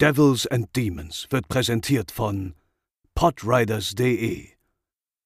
[0.00, 2.54] Devils and Demons wird präsentiert von
[3.14, 4.48] podriders.de,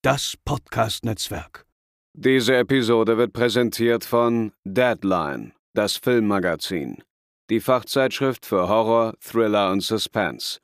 [0.03, 1.65] das Podcast-Netzwerk.
[2.13, 7.05] Diese Episode wird präsentiert von Deadline, das Filmmagazin,
[7.51, 10.59] die Fachzeitschrift für Horror, Thriller und Suspense.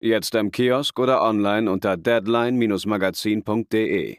[0.00, 4.16] Jetzt im Kiosk oder online unter deadline-magazin.de.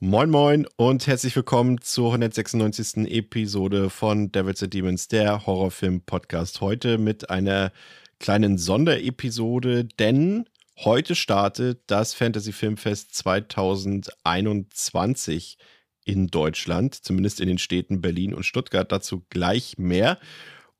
[0.00, 3.08] Moin Moin und herzlich willkommen zur 196.
[3.08, 6.60] Episode von Devils and Demons, der Horrorfilm-Podcast.
[6.60, 7.70] Heute mit einer
[8.18, 10.48] kleinen Sonderepisode, denn
[10.78, 15.58] heute startet das Fantasy Filmfest 2021
[16.04, 18.90] in Deutschland, zumindest in den Städten Berlin und Stuttgart.
[18.90, 20.18] Dazu gleich mehr.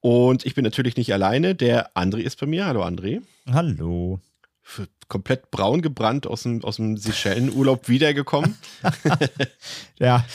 [0.00, 1.54] Und ich bin natürlich nicht alleine.
[1.54, 2.64] Der André ist bei mir.
[2.66, 3.20] Hallo André.
[3.50, 4.20] Hallo.
[5.08, 8.58] Komplett braun gebrannt aus dem, aus dem Seychellenurlaub wiedergekommen.
[9.98, 10.27] ja,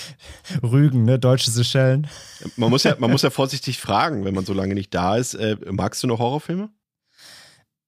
[0.64, 1.20] Rügen, ne?
[1.20, 2.08] Deutsche Seychellen.
[2.56, 5.36] Man muss, ja, man muss ja vorsichtig fragen, wenn man so lange nicht da ist.
[5.36, 6.70] Äh, magst du noch Horrorfilme?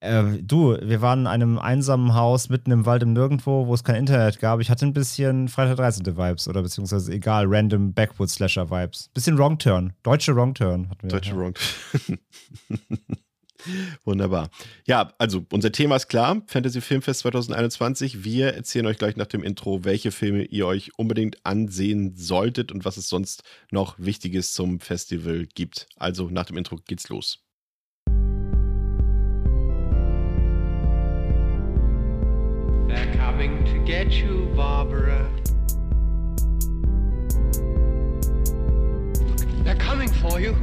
[0.05, 3.83] Äh, du, wir waren in einem einsamen Haus mitten im Wald im Nirgendwo, wo es
[3.83, 4.59] kein Internet gab.
[4.59, 6.05] Ich hatte ein bisschen Freitag 13.
[6.05, 9.09] Vibes oder beziehungsweise egal, random Backwoods-Slasher-Vibes.
[9.13, 9.93] Bisschen Wrong Turn.
[10.03, 11.09] Deutsche Wrong Turn hatten wir.
[11.09, 11.37] Deutsche ja.
[11.37, 12.19] Wrong Turn.
[14.03, 14.49] Wunderbar.
[14.85, 18.23] Ja, also unser Thema ist klar, Fantasy Filmfest 2021.
[18.23, 22.85] Wir erzählen euch gleich nach dem Intro, welche Filme ihr euch unbedingt ansehen solltet und
[22.85, 25.87] was es sonst noch Wichtiges zum Festival gibt.
[25.95, 27.44] Also nach dem Intro geht's los.
[33.35, 35.29] Coming to get you, Barbara.
[39.65, 40.55] They're coming for you.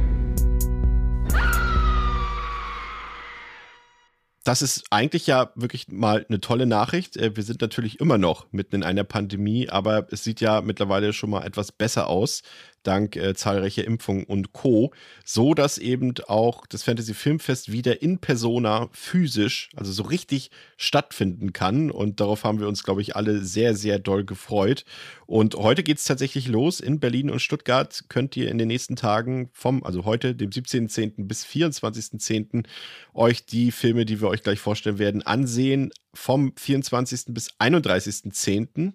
[4.43, 7.15] Das ist eigentlich ja wirklich mal eine tolle Nachricht.
[7.15, 11.13] Äh, wir sind natürlich immer noch mitten in einer Pandemie, aber es sieht ja mittlerweile
[11.13, 12.41] schon mal etwas besser aus
[12.83, 14.93] dank äh, zahlreicher Impfungen und Co.
[15.25, 21.53] So dass eben auch das Fantasy Filmfest wieder in Persona physisch, also so richtig stattfinden
[21.53, 21.91] kann.
[21.91, 24.85] Und darauf haben wir uns, glaube ich, alle sehr, sehr doll gefreut.
[25.25, 28.05] Und heute geht es tatsächlich los in Berlin und Stuttgart.
[28.09, 31.27] Könnt ihr in den nächsten Tagen vom, also heute, dem 17.10.
[31.27, 32.65] bis 24.10.
[33.13, 35.91] euch die Filme, die wir euch gleich vorstellen werden, ansehen.
[36.13, 37.25] Vom 24.
[37.29, 38.93] bis 31.10.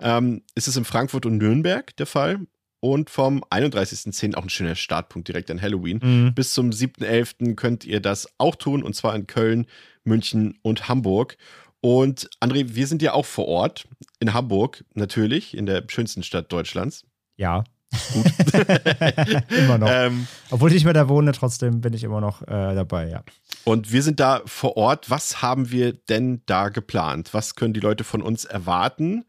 [0.00, 2.40] Ähm, ist es in Frankfurt und Nürnberg der Fall
[2.84, 4.34] und vom 31.10.
[4.34, 6.00] auch ein schöner Startpunkt direkt an Halloween.
[6.02, 6.34] Mhm.
[6.34, 7.54] Bis zum 7.11.
[7.54, 9.64] könnt ihr das auch tun und zwar in Köln,
[10.04, 11.38] München und Hamburg.
[11.80, 13.88] Und André, wir sind ja auch vor Ort
[14.20, 17.06] in Hamburg, natürlich, in der schönsten Stadt Deutschlands.
[17.38, 17.64] Ja.
[18.12, 18.26] Gut.
[19.48, 19.88] immer noch.
[19.90, 23.24] Ähm, Obwohl ich nicht mehr da wohne, trotzdem bin ich immer noch äh, dabei, ja.
[23.64, 25.08] Und wir sind da vor Ort.
[25.08, 27.32] Was haben wir denn da geplant?
[27.32, 29.24] Was können die Leute von uns erwarten?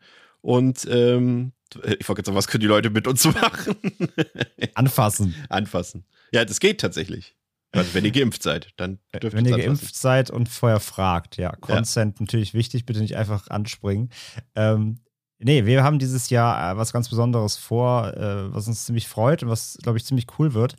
[0.46, 3.76] Und ähm, ich wollte jetzt sagen, was können die Leute mit uns machen?
[4.76, 5.34] Anfassen.
[5.50, 6.06] Anfassen.
[6.32, 7.36] Ja, das geht tatsächlich.
[7.72, 9.76] Also wenn ihr geimpft seid, dann dürft Wenn ihr anfassen.
[9.76, 11.56] geimpft seid und vorher fragt, ja.
[11.56, 12.24] Consent ja.
[12.24, 14.12] natürlich wichtig, bitte nicht einfach anspringen.
[14.54, 15.00] Ähm,
[15.40, 19.42] nee, wir haben dieses Jahr äh, was ganz Besonderes vor, äh, was uns ziemlich freut
[19.42, 20.76] und was, glaube ich, ziemlich cool wird.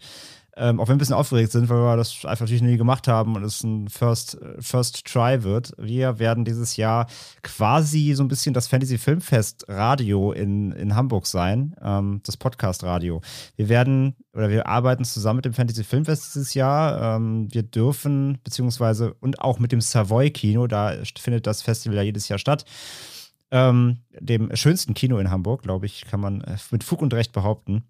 [0.59, 3.09] Ähm, auch wenn wir ein bisschen aufgeregt sind, weil wir das einfach natürlich nie gemacht
[3.09, 5.73] haben und es ein First, First Try wird.
[5.77, 7.09] Wir werden dieses Jahr
[7.43, 12.85] quasi so ein bisschen das Fantasy Filmfest Radio in, in Hamburg sein, ähm, das Podcast
[12.85, 13.21] Radio.
[13.57, 17.17] Wir werden oder wir arbeiten zusammen mit dem Fantasy Filmfest dieses Jahr.
[17.17, 22.03] Ähm, wir dürfen, beziehungsweise und auch mit dem Savoy Kino, da findet das Festival ja
[22.03, 22.65] jedes Jahr statt.
[23.51, 27.33] Ähm, dem schönsten Kino in Hamburg, glaube ich, kann man äh, mit Fug und Recht
[27.33, 27.85] behaupten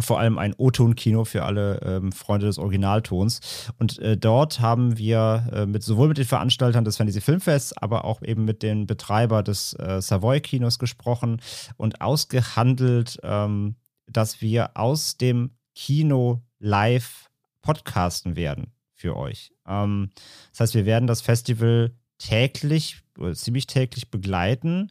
[0.00, 3.40] vor allem ein O-Ton-Kino für alle ähm, Freunde des Originaltons.
[3.78, 8.04] Und äh, dort haben wir äh, mit, sowohl mit den Veranstaltern des Fantasy Filmfests, aber
[8.04, 11.40] auch eben mit den Betreiber des äh, Savoy-Kinos gesprochen
[11.76, 17.30] und ausgehandelt, ähm, dass wir aus dem Kino live
[17.62, 19.52] podcasten werden für euch.
[19.66, 20.10] Ähm,
[20.52, 24.90] das heißt, wir werden das Festival täglich oder ziemlich täglich begleiten.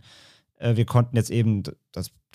[0.57, 1.63] Äh, wir konnten jetzt eben,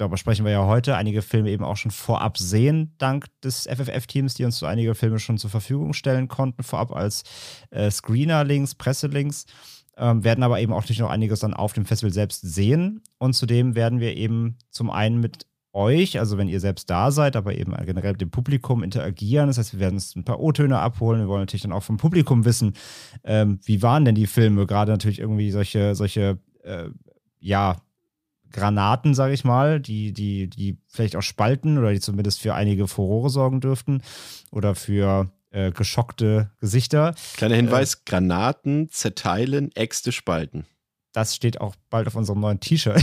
[0.00, 4.34] darüber sprechen wir ja heute, einige Filme eben auch schon vorab sehen, dank des FFF-Teams,
[4.34, 7.22] die uns so einige Filme schon zur Verfügung stellen konnten, vorab als
[7.70, 9.46] äh, Screener-Links, Presselinks.
[9.96, 13.02] Ähm, werden aber eben auch nicht noch einiges dann auf dem Festival selbst sehen.
[13.18, 17.36] Und zudem werden wir eben zum einen mit euch, also wenn ihr selbst da seid,
[17.36, 19.48] aber eben generell mit dem Publikum interagieren.
[19.48, 21.20] Das heißt, wir werden uns ein paar O-Töne abholen.
[21.20, 22.74] Wir wollen natürlich dann auch vom Publikum wissen,
[23.24, 24.66] ähm, wie waren denn die Filme?
[24.66, 26.88] Gerade natürlich irgendwie solche, solche, äh,
[27.38, 27.76] ja,
[28.52, 32.88] Granaten, sage ich mal, die, die, die vielleicht auch spalten oder die zumindest für einige
[32.88, 34.02] Furore sorgen dürften
[34.50, 37.14] oder für äh, geschockte Gesichter.
[37.36, 40.66] Kleiner Hinweis: äh, Granaten zerteilen, Äxte spalten.
[41.12, 43.02] Das steht auch bald auf unserem neuen T-Shirt.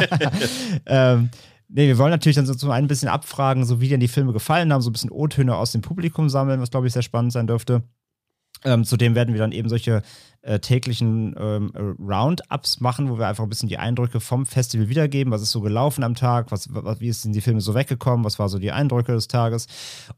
[0.86, 1.30] ähm,
[1.68, 4.08] nee, wir wollen natürlich dann so zum einen ein bisschen abfragen, so wie denn die
[4.08, 7.02] Filme gefallen haben, so ein bisschen O-Töne aus dem Publikum sammeln, was glaube ich sehr
[7.02, 7.82] spannend sein dürfte.
[8.64, 10.02] Ähm, zudem werden wir dann eben solche
[10.42, 15.32] äh, täglichen ähm, Roundups machen, wo wir einfach ein bisschen die Eindrücke vom Festival wiedergeben.
[15.32, 16.50] Was ist so gelaufen am Tag?
[16.50, 18.24] Was, was, wie sind die Filme so weggekommen?
[18.24, 19.66] Was waren so die Eindrücke des Tages?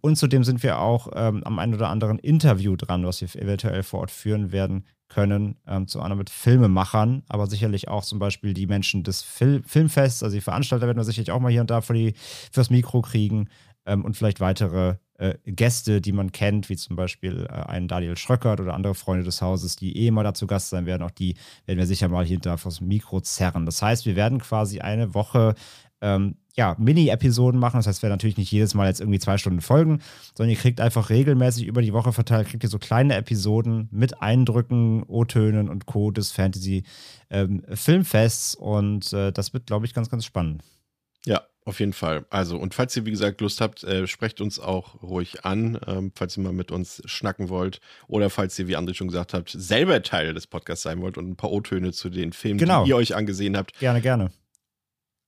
[0.00, 3.82] Und zudem sind wir auch ähm, am einen oder anderen Interview dran, was wir eventuell
[3.82, 8.54] vor Ort führen werden können, ähm, zu einer mit Filmemachern, aber sicherlich auch zum Beispiel
[8.54, 11.70] die Menschen des Fil Filmfests, also die Veranstalter werden wir sicherlich auch mal hier und
[11.70, 12.14] da für die,
[12.52, 13.48] fürs Mikro kriegen
[13.86, 18.16] ähm, und vielleicht weitere äh, Gäste, die man kennt, wie zum Beispiel äh, einen Daniel
[18.16, 21.02] Schröckert oder andere Freunde des Hauses, die eh mal dazu Gast sein werden.
[21.02, 21.34] Auch die
[21.66, 23.66] werden wir sicher mal da fürs Mikro zerren.
[23.66, 25.54] Das heißt, wir werden quasi eine Woche
[26.00, 27.76] ähm, ja, Mini-Episoden machen.
[27.76, 30.00] Das heißt, wir werden natürlich nicht jedes Mal jetzt irgendwie zwei Stunden folgen,
[30.34, 34.22] sondern ihr kriegt einfach regelmäßig über die Woche verteilt, kriegt ihr so kleine Episoden mit
[34.22, 36.10] Eindrücken, O-Tönen und Co.
[36.10, 38.56] des Fantasy-Filmfests.
[38.58, 40.64] Ähm, und äh, das wird, glaube ich, ganz, ganz spannend.
[41.26, 42.24] Ja, auf jeden Fall.
[42.30, 46.12] Also, und falls ihr, wie gesagt, Lust habt, äh, sprecht uns auch ruhig an, ähm,
[46.14, 47.80] falls ihr mal mit uns schnacken wollt.
[48.08, 51.28] Oder falls ihr, wie André schon gesagt habt, selber Teil des Podcasts sein wollt und
[51.28, 52.84] ein paar O-Töne zu den Filmen, genau.
[52.84, 53.78] die ihr euch angesehen habt.
[53.78, 54.30] Gerne, gerne.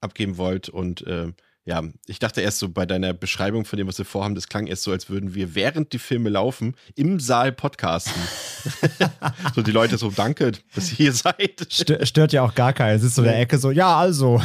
[0.01, 0.69] Abgeben wollt.
[0.69, 1.33] Und äh,
[1.65, 4.67] ja, ich dachte erst so bei deiner Beschreibung von dem, was wir vorhaben, das klang
[4.67, 8.21] erst so, als würden wir, während die Filme laufen, im Saal podcasten.
[9.55, 11.67] so die Leute so, danke, dass ihr hier seid.
[11.71, 12.99] Stört ja auch gar keinen.
[12.99, 14.43] Sitzt so in der Ecke so, ja, also.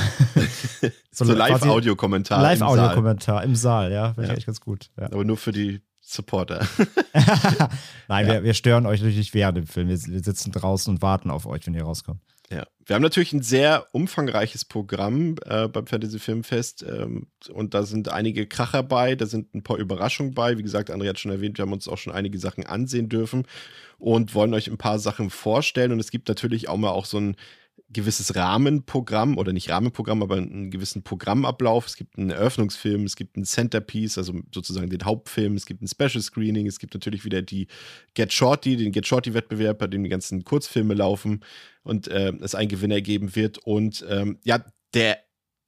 [1.12, 2.40] so, so Live-Audio-Kommentar.
[2.40, 4.34] Live-Audio-Kommentar im Saal, ja, finde ja.
[4.34, 4.92] ich echt ganz gut.
[5.00, 5.06] Ja.
[5.06, 6.68] Aber nur für die Supporter.
[8.08, 8.34] Nein, ja.
[8.34, 9.90] wir, wir, stören euch natürlich nicht während dem Film.
[9.90, 12.22] Wir, wir sitzen draußen und warten auf euch, wenn ihr rauskommt.
[12.50, 17.84] Ja, wir haben natürlich ein sehr umfangreiches Programm äh, beim Fantasy Filmfest ähm, und da
[17.84, 20.58] sind einige Kracher bei, da sind ein paar Überraschungen bei.
[20.58, 23.46] Wie gesagt, André hat schon erwähnt, wir haben uns auch schon einige Sachen ansehen dürfen
[23.98, 27.18] und wollen euch ein paar Sachen vorstellen und es gibt natürlich auch mal auch so
[27.20, 27.36] ein
[27.90, 31.88] gewisses Rahmenprogramm oder nicht Rahmenprogramm, aber einen gewissen Programmablauf.
[31.88, 35.88] Es gibt einen Eröffnungsfilm, es gibt einen Centerpiece, also sozusagen den Hauptfilm, es gibt ein
[35.88, 37.68] Special Screening, es gibt natürlich wieder die
[38.14, 41.44] Get Shorty, den Get Shorty Wettbewerb, bei dem die ganzen Kurzfilme laufen
[41.84, 43.58] und äh, es einen Gewinner geben wird.
[43.60, 45.20] Und ähm, ja, der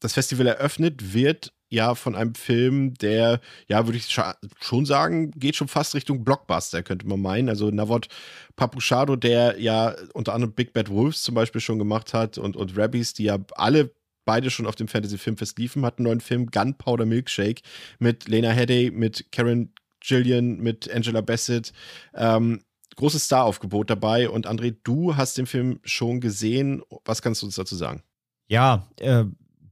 [0.02, 4.16] das Festival eröffnet wird ja von einem Film, der, ja, würde ich
[4.60, 7.50] schon sagen, geht schon fast Richtung Blockbuster, könnte man meinen.
[7.50, 8.08] Also Navot
[8.56, 12.78] Papuchado, der ja unter anderem Big Bad Wolves zum Beispiel schon gemacht hat und, und
[12.78, 13.92] Rabbies, die ja alle
[14.26, 17.62] beide schon auf dem Fantasy Filmfest liefen, hat einen neuen Film Gunpowder Milkshake
[18.00, 21.74] mit Lena Headey, mit Karen Gillian, mit Angela Bassett.
[22.14, 22.62] Ähm,
[22.96, 24.30] großes Staraufgebot dabei.
[24.30, 26.84] Und André, du hast den Film schon gesehen.
[27.06, 28.04] Was kannst du uns dazu sagen?
[28.48, 29.26] Ja, äh,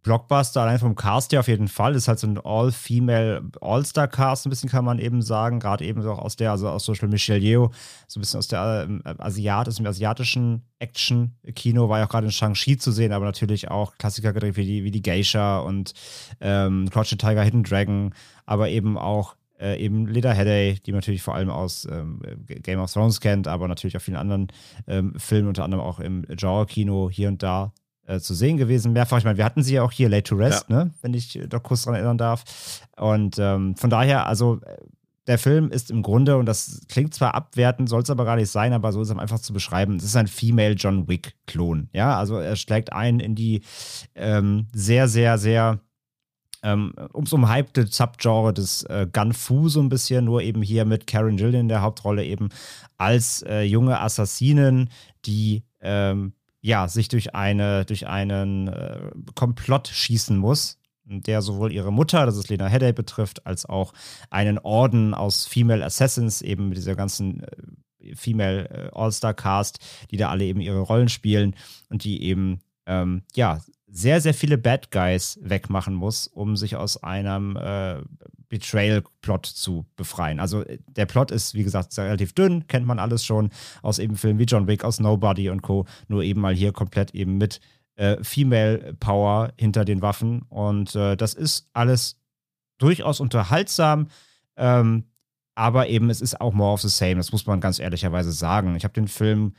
[0.08, 1.94] Blockbuster, allein vom Cast ja auf jeden Fall.
[1.94, 5.60] Ist halt so ein All-Female All-Star-Cast, ein bisschen kann man eben sagen.
[5.60, 7.72] Gerade eben auch aus der, also aus Beispiel Michelle Yeoh,
[8.08, 12.26] so ein bisschen aus der ähm, Asiat, aus dem asiatischen Action-Kino, war ja auch gerade
[12.26, 15.94] in Shang-Chi zu sehen, aber natürlich auch Klassiker gedreht wie die, wie die Geisha und
[16.40, 18.14] ähm, Crouching Tiger, Hidden Dragon,
[18.46, 22.80] aber eben auch äh, eben Leda Headey, die man natürlich vor allem aus ähm, Game
[22.80, 24.48] of Thrones kennt, aber natürlich auch vielen anderen
[24.88, 27.74] ähm, Filmen, unter anderem auch im Genre-Kino hier und da
[28.08, 29.20] äh, zu sehen gewesen, mehrfach.
[29.20, 30.86] Ich meine, wir hatten sie ja auch hier, Late to Rest, ja.
[30.86, 30.92] ne?
[31.02, 32.44] wenn ich doch kurz daran erinnern darf.
[32.96, 34.60] Und ähm, von daher, also
[35.28, 38.50] der Film ist im Grunde, und das klingt zwar abwertend, soll es aber gar nicht
[38.50, 41.90] sein, aber so ist es einfach zu beschreiben, es ist ein Female John Wick-Klon.
[41.92, 43.62] Ja, also er schlägt ein in die
[44.16, 45.82] ähm, sehr, sehr, sehr
[46.64, 51.38] ähm, ums umhypte Subgenre des äh, Gun-Fu so ein bisschen, nur eben hier mit Karen
[51.38, 52.50] Gillian in der Hauptrolle eben
[52.98, 54.90] als äh, junge Assassinin,
[55.26, 56.34] die ähm,
[56.68, 62.36] ja, sich durch, eine, durch einen äh, Komplott schießen muss, der sowohl ihre Mutter, das
[62.36, 63.94] ist Lena Headey, betrifft, als auch
[64.30, 67.44] einen Orden aus Female Assassins, eben mit dieser ganzen
[68.02, 69.80] äh, Female äh, All-Star-Cast,
[70.12, 71.56] die da alle eben ihre Rollen spielen
[71.90, 77.04] und die eben, ähm, ja, sehr, sehr viele Bad Guys wegmachen muss, um sich aus
[77.04, 78.02] einem äh,
[78.50, 80.40] Betrayal-Plot zu befreien.
[80.40, 83.50] Also äh, der Plot ist, wie gesagt, relativ dünn, kennt man alles schon
[83.82, 85.86] aus eben Filmen wie John Wick, aus Nobody und Co.
[86.08, 87.62] Nur eben mal hier komplett eben mit
[87.96, 90.44] äh, Female Power hinter den Waffen.
[90.44, 92.20] Und äh, das ist alles
[92.78, 94.10] durchaus unterhaltsam.
[94.58, 95.06] Ähm,
[95.56, 97.16] aber eben, es ist auch more of the same.
[97.16, 98.76] Das muss man ganz ehrlicherweise sagen.
[98.76, 99.54] Ich habe den Film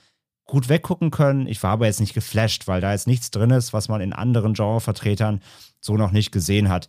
[0.49, 1.47] gut weggucken können.
[1.47, 4.13] Ich war aber jetzt nicht geflasht, weil da jetzt nichts drin ist, was man in
[4.13, 5.41] anderen Genrevertretern
[5.79, 6.89] so noch nicht gesehen hat.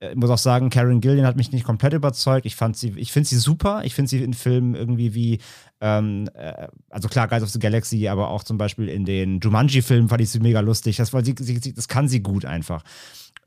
[0.00, 2.46] Ich muss auch sagen, Karen Gillian hat mich nicht komplett überzeugt.
[2.46, 3.80] Ich fand sie, ich finde sie super.
[3.82, 5.38] Ich finde sie in Filmen irgendwie wie,
[5.80, 10.08] ähm, äh, also klar, Guys of the Galaxy, aber auch zum Beispiel in den Jumanji-Filmen
[10.08, 10.98] fand ich sie mega lustig.
[10.98, 12.84] Das, weil sie, sie, das kann sie gut einfach.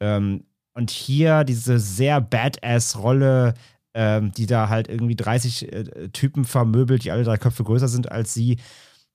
[0.01, 3.53] Ähm, und hier diese sehr Badass-Rolle,
[3.94, 8.12] ähm, die da halt irgendwie 30 äh, Typen vermöbelt, die alle drei Köpfe größer sind
[8.12, 8.58] als sie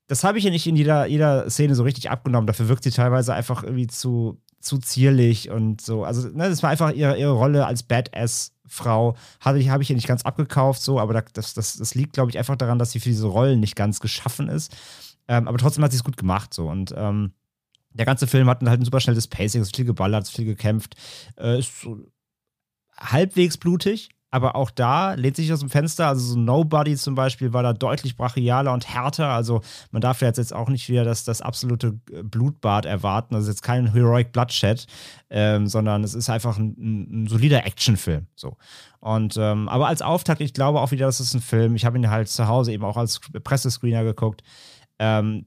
[0.06, 2.46] das habe ich ja nicht in jeder, jeder Szene so richtig abgenommen.
[2.46, 6.04] Dafür wirkt sie teilweise einfach irgendwie zu, zu zierlich und so.
[6.04, 9.16] Also, ne, das war einfach ihre, ihre Rolle als Badass-Frau.
[9.40, 12.30] Habe ich, hab ich ihr nicht ganz abgekauft, so, aber das, das, das liegt, glaube
[12.30, 14.76] ich, einfach daran, dass sie für diese Rollen nicht ganz geschaffen ist.
[15.28, 16.68] Ähm, aber trotzdem hat sie es gut gemacht, so.
[16.68, 17.32] Und ähm,
[17.92, 20.94] der ganze Film hat halt ein super schnelles Pacing, ist viel geballert, ist viel gekämpft,
[21.36, 21.98] äh, ist so
[22.96, 26.08] halbwegs blutig, aber auch da lehnt sich aus dem Fenster.
[26.08, 29.28] Also so Nobody zum Beispiel war da deutlich brachialer und härter.
[29.28, 33.34] Also man darf jetzt, jetzt auch nicht wieder das, das absolute äh, Blutbad erwarten.
[33.36, 34.86] Ist jetzt kein Heroic Bloodshed,
[35.30, 36.74] ähm, sondern es ist einfach ein,
[37.24, 38.26] ein solider Actionfilm.
[38.34, 38.56] So.
[39.00, 41.76] Und ähm, aber als Auftakt, ich glaube auch wieder, das ist ein Film.
[41.76, 44.42] Ich habe ihn halt zu Hause eben auch als Pressescreener geguckt.
[44.98, 45.44] Ähm,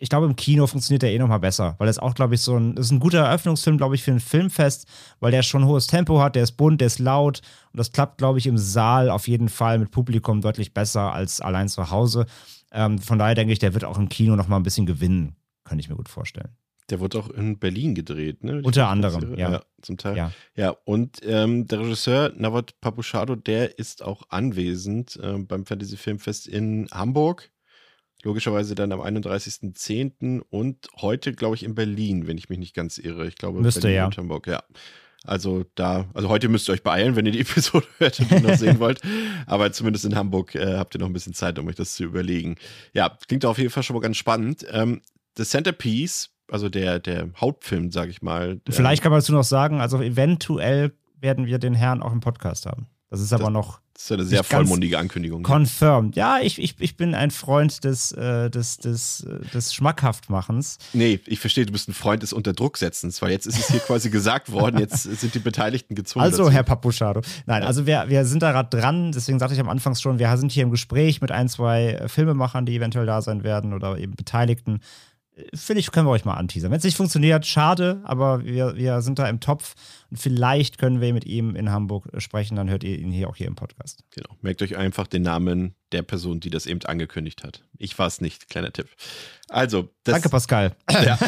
[0.00, 2.56] ich glaube, im Kino funktioniert der eh nochmal besser, weil das auch, glaube ich, so
[2.56, 4.88] ein, das ist ein guter Eröffnungsfilm, glaube ich, für ein Filmfest,
[5.20, 7.92] weil der schon ein hohes Tempo hat, der ist bunt, der ist laut und das
[7.92, 11.90] klappt, glaube ich, im Saal auf jeden Fall mit Publikum deutlich besser als allein zu
[11.90, 12.26] Hause.
[12.72, 15.82] Ähm, von daher denke ich, der wird auch im Kino nochmal ein bisschen gewinnen, könnte
[15.82, 16.48] ich mir gut vorstellen.
[16.90, 18.60] Der wurde auch in Berlin gedreht, ne?
[18.62, 19.52] Unter anderem, ja.
[19.52, 19.62] ja.
[19.80, 20.16] Zum Teil.
[20.16, 25.96] Ja, ja und ähm, der Regisseur Nawat Papuchado, der ist auch anwesend äh, beim Fantasy
[25.96, 27.51] Filmfest in Hamburg
[28.22, 30.40] logischerweise dann am 31.10.
[30.50, 33.26] und heute, glaube ich, in Berlin, wenn ich mich nicht ganz irre.
[33.26, 34.06] Ich glaube, Müsste, Berlin ja.
[34.06, 34.62] und Hamburg, ja.
[35.24, 38.40] Also da, also heute müsst ihr euch beeilen, wenn ihr die Episode hört und die
[38.40, 39.00] noch sehen wollt.
[39.46, 42.04] Aber zumindest in Hamburg äh, habt ihr noch ein bisschen Zeit, um euch das zu
[42.04, 42.56] überlegen.
[42.92, 44.66] Ja, klingt auf jeden Fall schon mal ganz spannend.
[44.70, 45.00] Ähm,
[45.36, 48.60] The Centerpiece, also der, der Hauptfilm, sage ich mal.
[48.68, 52.66] Vielleicht kann man dazu noch sagen, also eventuell werden wir den Herrn auch im Podcast
[52.66, 52.86] haben.
[53.08, 53.80] Das ist aber das, noch.
[53.94, 55.42] Das ist eine sehr vollmundige Ankündigung.
[55.42, 56.16] Confirmed.
[56.16, 60.78] Ja, ich, ich, ich bin ein Freund des, äh, des, des, des Schmackhaftmachens.
[60.92, 64.08] Nee, ich verstehe, du bist ein Freund des Unterdrucksetzens, weil jetzt ist es hier quasi
[64.08, 66.24] gesagt worden, jetzt sind die Beteiligten gezwungen.
[66.24, 66.52] Also, dazu.
[66.52, 67.20] Herr Papuschado.
[67.46, 70.34] Nein, also wir, wir sind da gerade dran, deswegen sagte ich am Anfang schon, wir
[70.38, 74.16] sind hier im Gespräch mit ein, zwei Filmemachern, die eventuell da sein werden oder eben
[74.16, 74.80] Beteiligten
[75.54, 76.70] finde ich, können wir euch mal anteasern.
[76.70, 79.74] Wenn es nicht funktioniert, schade, aber wir, wir sind da im Topf
[80.10, 83.36] und vielleicht können wir mit ihm in Hamburg sprechen, dann hört ihr ihn hier auch
[83.36, 84.04] hier im Podcast.
[84.10, 84.36] Genau.
[84.42, 87.64] Merkt euch einfach den Namen der Person, die das eben angekündigt hat.
[87.78, 88.88] Ich war es nicht, kleiner Tipp.
[89.48, 90.76] Also, das, Danke, Pascal.
[90.90, 91.18] Ja.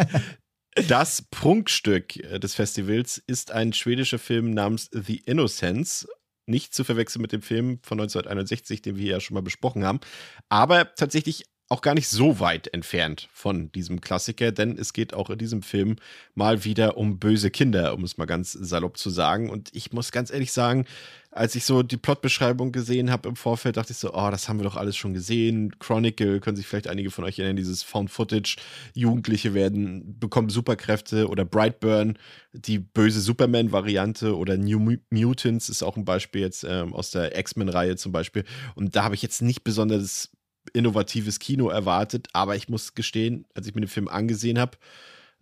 [0.88, 6.06] das Prunkstück des Festivals ist ein schwedischer Film namens The Innocence
[6.46, 10.00] nicht zu verwechseln mit dem Film von 1961, den wir ja schon mal besprochen haben,
[10.48, 15.30] aber tatsächlich auch gar nicht so weit entfernt von diesem Klassiker, denn es geht auch
[15.30, 15.96] in diesem Film
[16.34, 19.48] mal wieder um böse Kinder, um es mal ganz salopp zu sagen.
[19.48, 20.84] Und ich muss ganz ehrlich sagen,
[21.30, 24.58] als ich so die Plotbeschreibung gesehen habe im Vorfeld, dachte ich so, oh, das haben
[24.58, 25.78] wir doch alles schon gesehen.
[25.78, 28.56] Chronicle, können sich vielleicht einige von euch erinnern, dieses Found Footage,
[28.94, 32.18] Jugendliche werden, bekommen Superkräfte oder Brightburn,
[32.52, 37.94] die böse Superman-Variante oder New Mutants ist auch ein Beispiel jetzt ähm, aus der X-Men-Reihe
[37.94, 38.42] zum Beispiel.
[38.74, 40.32] Und da habe ich jetzt nicht besonders
[40.72, 44.78] innovatives Kino erwartet, aber ich muss gestehen, als ich mir den Film angesehen habe,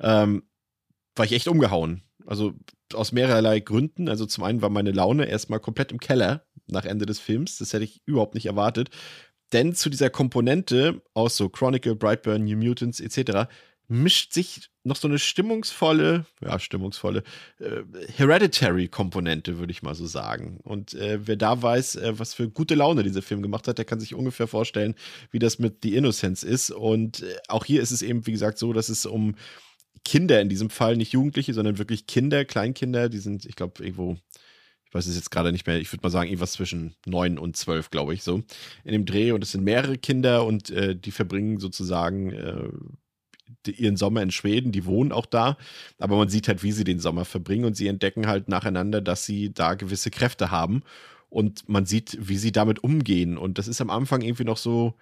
[0.00, 0.44] ähm,
[1.16, 2.02] war ich echt umgehauen.
[2.26, 2.54] Also
[2.94, 4.08] aus mehrerlei Gründen.
[4.08, 7.58] Also zum einen war meine Laune erstmal komplett im Keller nach Ende des Films.
[7.58, 8.90] Das hätte ich überhaupt nicht erwartet.
[9.52, 13.48] Denn zu dieser Komponente aus so Chronicle, Brightburn, New Mutants etc
[13.88, 17.22] mischt sich noch so eine stimmungsvolle, ja, stimmungsvolle
[17.58, 17.82] äh,
[18.16, 20.60] Hereditary-Komponente, würde ich mal so sagen.
[20.62, 23.84] Und äh, wer da weiß, äh, was für gute Laune dieser Film gemacht hat, der
[23.84, 24.94] kann sich ungefähr vorstellen,
[25.30, 26.70] wie das mit The Innocence ist.
[26.70, 29.34] Und äh, auch hier ist es eben, wie gesagt, so, dass es um
[30.04, 34.16] Kinder in diesem Fall, nicht Jugendliche, sondern wirklich Kinder, Kleinkinder, die sind, ich glaube, irgendwo
[34.88, 37.58] ich weiß es jetzt gerade nicht mehr, ich würde mal sagen, irgendwas zwischen neun und
[37.58, 38.42] zwölf, glaube ich, so,
[38.84, 39.32] in dem Dreh.
[39.32, 42.70] Und es sind mehrere Kinder und äh, die verbringen sozusagen äh,
[43.72, 45.56] ihren Sommer in Schweden, die wohnen auch da,
[45.98, 49.24] aber man sieht halt, wie sie den Sommer verbringen und sie entdecken halt nacheinander, dass
[49.24, 50.82] sie da gewisse Kräfte haben
[51.28, 54.94] und man sieht, wie sie damit umgehen und das ist am Anfang irgendwie noch so,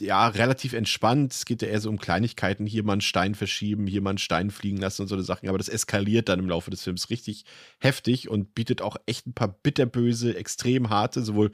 [0.00, 1.32] ja, relativ entspannt.
[1.32, 4.18] Es geht ja eher so um Kleinigkeiten, hier mal einen Stein verschieben, hier mal einen
[4.18, 5.48] Stein fliegen lassen und so Sachen.
[5.48, 7.44] Aber das eskaliert dann im Laufe des Films richtig
[7.80, 11.52] heftig und bietet auch echt ein paar bitterböse, extrem harte, sowohl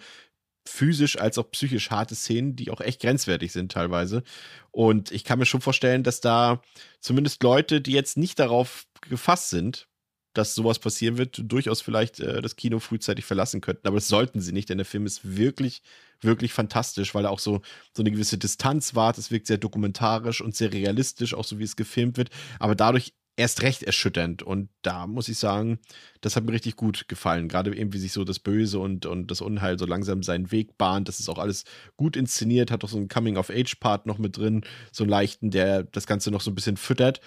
[0.67, 4.23] physisch als auch psychisch harte Szenen, die auch echt grenzwertig sind teilweise.
[4.71, 6.63] Und ich kann mir schon vorstellen, dass da
[7.01, 9.89] zumindest Leute, die jetzt nicht darauf gefasst sind,
[10.33, 13.89] dass sowas passieren wird, durchaus vielleicht äh, das Kino frühzeitig verlassen könnten.
[13.89, 15.83] Aber das sollten sie nicht, denn der Film ist wirklich,
[16.21, 17.63] wirklich fantastisch, weil er auch so,
[17.97, 19.19] so eine gewisse Distanz wahrt.
[19.19, 22.31] Es wirkt sehr dokumentarisch und sehr realistisch, auch so wie es gefilmt wird.
[22.61, 24.43] Aber dadurch erst recht erschütternd.
[24.43, 25.79] Und da muss ich sagen,
[26.21, 27.49] das hat mir richtig gut gefallen.
[27.49, 30.77] Gerade eben, wie sich so das Böse und, und das Unheil so langsam seinen Weg
[30.77, 31.09] bahnt.
[31.09, 31.65] Das ist auch alles
[31.97, 36.07] gut inszeniert, hat auch so einen Coming-of-Age-Part noch mit drin, so einen leichten, der das
[36.07, 37.21] Ganze noch so ein bisschen füttert.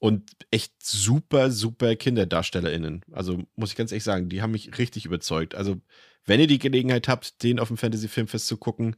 [0.00, 3.02] Und echt super, super KinderdarstellerInnen.
[3.12, 5.54] Also muss ich ganz ehrlich sagen, die haben mich richtig überzeugt.
[5.54, 5.76] Also,
[6.24, 8.96] wenn ihr die Gelegenheit habt, den auf dem Fantasy Filmfest zu gucken,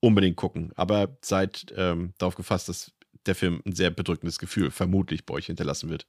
[0.00, 0.72] unbedingt gucken.
[0.76, 2.92] Aber seid ähm, darauf gefasst, dass
[3.26, 6.06] der Film ein sehr bedrückendes Gefühl vermutlich bei euch hinterlassen wird.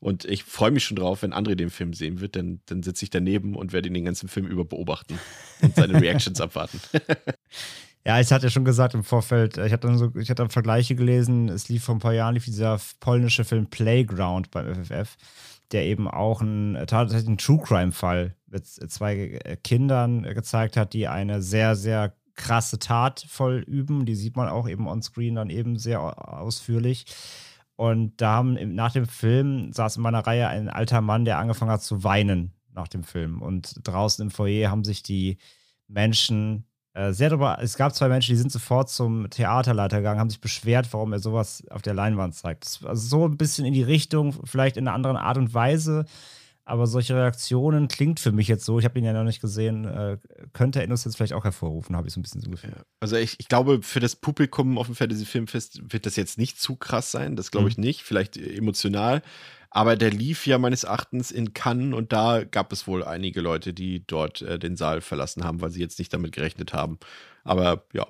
[0.00, 3.04] Und ich freue mich schon drauf, wenn André den Film sehen wird, denn dann sitze
[3.04, 5.18] ich daneben und werde ihn den ganzen Film über beobachten
[5.62, 6.80] und seine Reactions abwarten.
[8.06, 10.50] Ja, ich hatte ja schon gesagt im Vorfeld, ich hatte dann so, ich hatte dann
[10.50, 15.16] Vergleiche gelesen, es lief vor ein paar Jahren lief dieser polnische Film Playground beim FFF,
[15.72, 21.40] der eben auch ein, tatsächlich einen True Crime-Fall mit zwei Kindern gezeigt hat, die eine
[21.40, 24.06] sehr, sehr krasse Tat vollüben.
[24.06, 27.06] Die sieht man auch eben on screen dann eben sehr ausführlich.
[27.76, 31.72] Und da haben nach dem Film saß in meiner Reihe ein alter Mann, der angefangen
[31.72, 33.42] hat zu weinen nach dem Film.
[33.42, 35.38] Und draußen im Foyer haben sich die
[35.88, 40.30] Menschen äh, sehr darüber, es gab zwei Menschen, die sind sofort zum Theaterleiter gegangen, haben
[40.30, 42.80] sich beschwert, warum er sowas auf der Leinwand zeigt.
[42.84, 46.04] Also so ein bisschen in die Richtung, vielleicht in einer anderen Art und Weise.
[46.66, 49.84] Aber solche Reaktionen klingt für mich jetzt so, ich habe ihn ja noch nicht gesehen,
[49.84, 50.16] äh,
[50.54, 52.72] könnte er uns jetzt vielleicht auch hervorrufen, habe ich so ein bisschen so Gefühl.
[52.74, 52.84] Ja.
[53.00, 56.58] Also ich, ich, glaube, für das Publikum auf dem Fantasy Filmfest wird das jetzt nicht
[56.58, 57.84] zu krass sein, das glaube ich mhm.
[57.84, 59.20] nicht, vielleicht emotional.
[59.68, 63.74] Aber der lief ja meines Erachtens in Cannes und da gab es wohl einige Leute,
[63.74, 66.98] die dort äh, den Saal verlassen haben, weil sie jetzt nicht damit gerechnet haben.
[67.42, 68.06] Aber ja,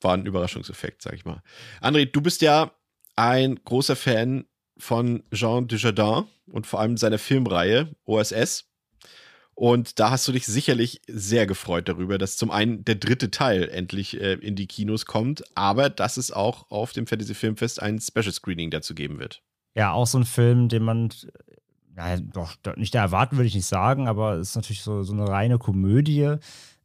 [0.00, 1.42] war ein Überraschungseffekt, sag ich mal.
[1.80, 2.72] André, du bist ja
[3.14, 4.46] ein großer Fan
[4.82, 8.64] von Jean Dujardin und vor allem seiner Filmreihe OSS.
[9.54, 13.68] Und da hast du dich sicherlich sehr gefreut darüber, dass zum einen der dritte Teil
[13.68, 18.00] endlich äh, in die Kinos kommt, aber dass es auch auf dem Fantasy Filmfest ein
[18.00, 19.42] Special Screening dazu geben wird.
[19.74, 21.10] Ja, auch so ein Film, den man,
[21.96, 25.28] ja, doch, nicht erwarten würde ich nicht sagen, aber es ist natürlich so, so eine
[25.28, 26.36] reine Komödie.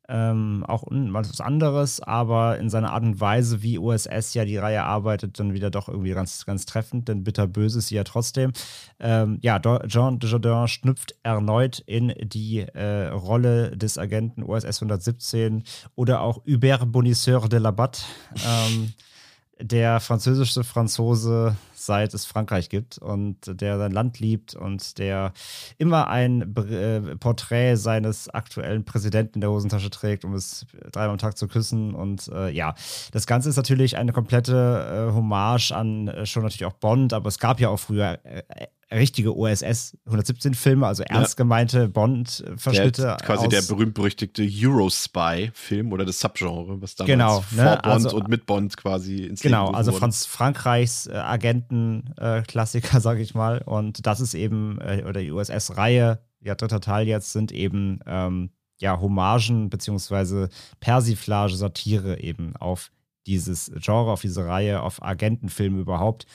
[0.09, 4.83] Ähm, auch was anderes, aber in seiner Art und Weise, wie USS ja die Reihe
[4.83, 8.53] arbeitet, dann wieder doch irgendwie ganz, ganz treffend, denn bitterböse ist sie ja trotzdem.
[8.99, 15.63] Ähm, ja, Jean Dujardin schnüpft erneut in die äh, Rolle des Agenten USS 117
[15.95, 18.01] oder auch Hubert Bonisseur de la Batte.
[18.45, 18.93] Ähm,
[19.59, 25.33] der französische Franzose, seit es Frankreich gibt und der sein Land liebt und der
[25.77, 31.17] immer ein äh, Porträt seines aktuellen Präsidenten in der Hosentasche trägt, um es dreimal am
[31.17, 31.93] Tag zu küssen.
[31.93, 32.75] Und äh, ja,
[33.11, 37.27] das Ganze ist natürlich eine komplette äh, Hommage an äh, schon natürlich auch Bond, aber
[37.27, 38.43] es gab ja auch früher äh,
[38.91, 43.17] richtige OSS 117 Filme, also ernst gemeinte Bond-Verschnitte.
[43.23, 47.63] Quasi der berühmt-berüchtigte Eurospy-Film oder das Subgenre, was damals genau, ne?
[47.63, 53.01] vor Bond also, und mit Bond quasi ins Genau, also Franz Frankreichs äh, Agenten-Klassiker, äh,
[53.01, 53.61] sage ich mal.
[53.65, 58.51] Und das ist eben, äh, oder die USS-Reihe, ja, dritter Teil jetzt, sind eben ähm,
[58.79, 62.91] ja, Hommagen beziehungsweise Persiflage, Satire eben auf
[63.25, 66.25] dieses Genre, auf diese Reihe, auf Agentenfilme überhaupt.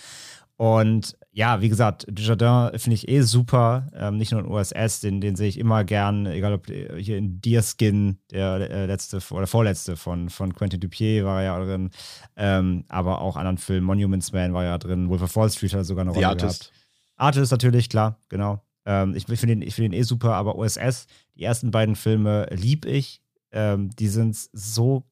[0.56, 3.88] Und ja, wie gesagt, Dujardin finde ich eh super.
[3.94, 7.16] Ähm, nicht nur in OSS, den, den sehe ich immer gern, egal ob äh, hier
[7.16, 11.90] in Deerskin, der äh, letzte oder vorletzte von, von Quentin Dupier war ja drin.
[12.36, 15.86] Ähm, aber auch anderen Filmen, Monuments Man war ja drin, Wolf of Wall Street hat
[15.86, 16.64] sogar eine Rolle Artist.
[16.64, 16.78] gehabt.
[17.16, 18.60] Artist natürlich, klar, genau.
[18.84, 22.84] Ähm, ich finde ihn, find ihn eh super, aber OSS, die ersten beiden Filme lieb
[22.84, 23.22] ich.
[23.52, 25.04] Ähm, die sind so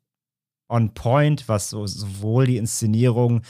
[0.68, 3.40] on point, was so, sowohl die Inszenierung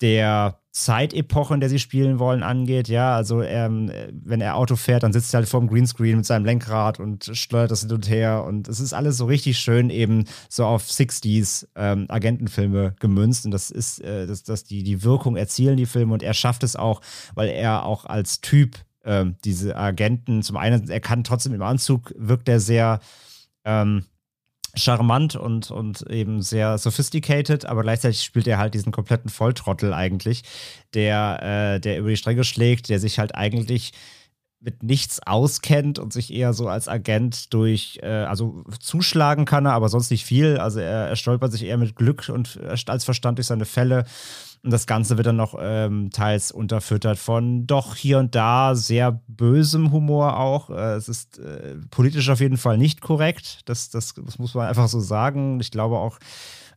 [0.00, 2.88] der Zeitepoche, in der sie spielen wollen, angeht.
[2.88, 6.44] Ja, also ähm, wenn er Auto fährt, dann sitzt er halt vorm Greenscreen mit seinem
[6.44, 8.44] Lenkrad und steuert das hin und her.
[8.44, 13.46] Und es ist alles so richtig schön eben so auf 60s ähm, Agentenfilme gemünzt.
[13.46, 16.62] Und das ist, äh, dass das die, die Wirkung erzielen die Filme und er schafft
[16.62, 17.00] es auch,
[17.34, 22.12] weil er auch als Typ ähm, diese Agenten, zum einen, er kann trotzdem im Anzug,
[22.16, 23.00] wirkt er sehr
[23.64, 24.04] ähm,
[24.74, 30.42] charmant und, und eben sehr sophisticated, aber gleichzeitig spielt er halt diesen kompletten Volltrottel eigentlich,
[30.94, 33.92] der, äh, der über die Stränge schlägt, der sich halt eigentlich
[34.60, 39.72] mit nichts auskennt und sich eher so als Agent durch, äh, also zuschlagen kann er,
[39.72, 40.58] aber sonst nicht viel.
[40.58, 44.04] Also er, er stolpert sich eher mit Glück und als Verstand durch seine Fälle
[44.62, 49.22] und das Ganze wird dann noch ähm, teils unterfüttert von doch hier und da sehr
[49.26, 50.68] bösem Humor auch.
[50.68, 53.60] Äh, es ist äh, politisch auf jeden Fall nicht korrekt.
[53.64, 55.60] Das, das, das muss man einfach so sagen.
[55.60, 56.18] Ich glaube auch,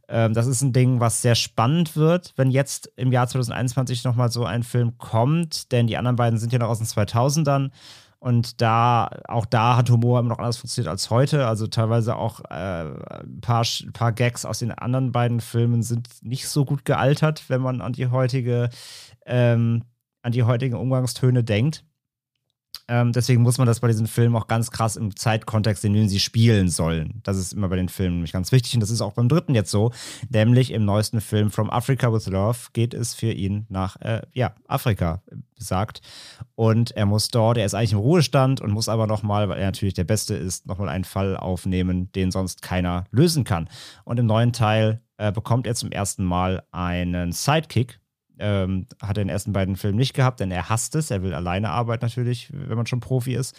[0.07, 4.45] das ist ein Ding, was sehr spannend wird, wenn jetzt im Jahr 2021 nochmal so
[4.45, 5.71] ein Film kommt.
[5.71, 7.71] Denn die anderen beiden sind ja noch aus den 2000ern.
[8.19, 11.45] Und da, auch da hat Humor immer noch anders funktioniert als heute.
[11.45, 16.47] Also teilweise auch äh, ein paar, paar Gags aus den anderen beiden Filmen sind nicht
[16.47, 18.69] so gut gealtert, wenn man an die heutige,
[19.25, 19.83] ähm,
[20.21, 21.83] an die heutigen Umgangstöne denkt.
[22.89, 26.09] Ähm, deswegen muss man das bei diesen Filmen auch ganz krass im Zeitkontext, in dem
[26.09, 27.21] sie spielen sollen.
[27.23, 29.55] Das ist immer bei den Filmen nämlich ganz wichtig und das ist auch beim dritten
[29.55, 29.91] jetzt so.
[30.29, 34.53] Nämlich im neuesten Film From Africa with Love geht es für ihn nach äh, ja,
[34.67, 35.21] Afrika,
[35.57, 36.01] sagt.
[36.55, 39.67] Und er muss dort, er ist eigentlich im Ruhestand und muss aber nochmal, weil er
[39.67, 43.69] natürlich der Beste ist, nochmal einen Fall aufnehmen, den sonst keiner lösen kann.
[44.03, 47.99] Und im neuen Teil äh, bekommt er zum ersten Mal einen Sidekick,
[48.43, 51.09] ähm, hat er in den ersten beiden Filmen nicht gehabt, denn er hasst es.
[51.09, 53.55] Er will alleine arbeiten natürlich, wenn man schon Profi ist.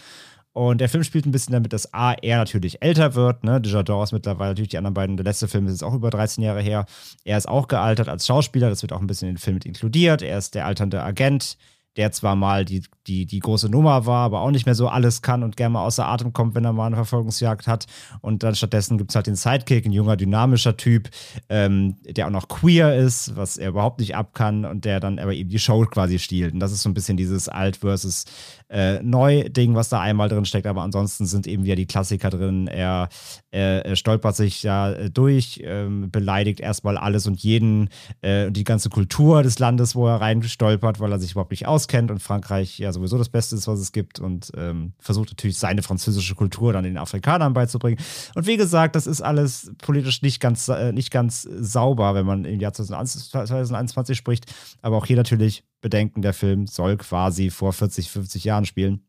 [0.52, 3.42] Und der Film spielt ein bisschen damit, dass A, er natürlich älter wird.
[3.42, 3.60] Ne?
[3.60, 6.44] Desjardins ist mittlerweile natürlich die anderen beiden, der letzte Film ist jetzt auch über 13
[6.44, 6.86] Jahre her.
[7.24, 9.66] Er ist auch gealtert als Schauspieler, das wird auch ein bisschen in den Film mit
[9.66, 10.22] inkludiert.
[10.22, 11.58] Er ist der alternde Agent,
[11.96, 15.22] der zwar mal die, die, die große Nummer war, aber auch nicht mehr so alles
[15.22, 17.86] kann und gerne mal außer Atem kommt, wenn er mal eine Verfolgungsjagd hat.
[18.20, 21.10] Und dann stattdessen gibt es halt den Sidekick, ein junger, dynamischer Typ,
[21.48, 25.18] ähm, der auch noch queer ist, was er überhaupt nicht ab kann und der dann
[25.18, 26.54] aber eben die Show quasi stiehlt.
[26.54, 28.24] Und das ist so ein bisschen dieses Alt versus
[28.70, 32.66] äh, Neu-Ding, was da einmal drin steckt, aber ansonsten sind eben wieder die Klassiker drin.
[32.66, 33.08] Er,
[33.50, 37.90] er stolpert sich ja äh, durch, ähm, beleidigt erstmal alles und jeden
[38.22, 41.66] äh, und die ganze Kultur des Landes, wo er reinstolpert, weil er sich überhaupt nicht
[41.66, 45.58] auskennt und Frankreich ja sowieso das Beste ist, was es gibt und ähm, versucht natürlich
[45.58, 47.98] seine französische Kultur dann den Afrikanern beizubringen.
[48.34, 52.44] Und wie gesagt, das ist alles politisch nicht ganz, äh, nicht ganz sauber, wenn man
[52.44, 54.46] im Jahr 2021 spricht,
[54.80, 59.02] aber auch hier natürlich bedenken, der Film soll quasi vor 40, 50 Jahren spielen.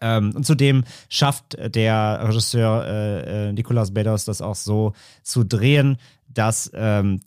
[0.00, 5.98] Ähm, und zudem schafft der Regisseur äh, äh, Nicolas Bedos das auch so zu drehen,
[6.28, 7.20] dass, ähm,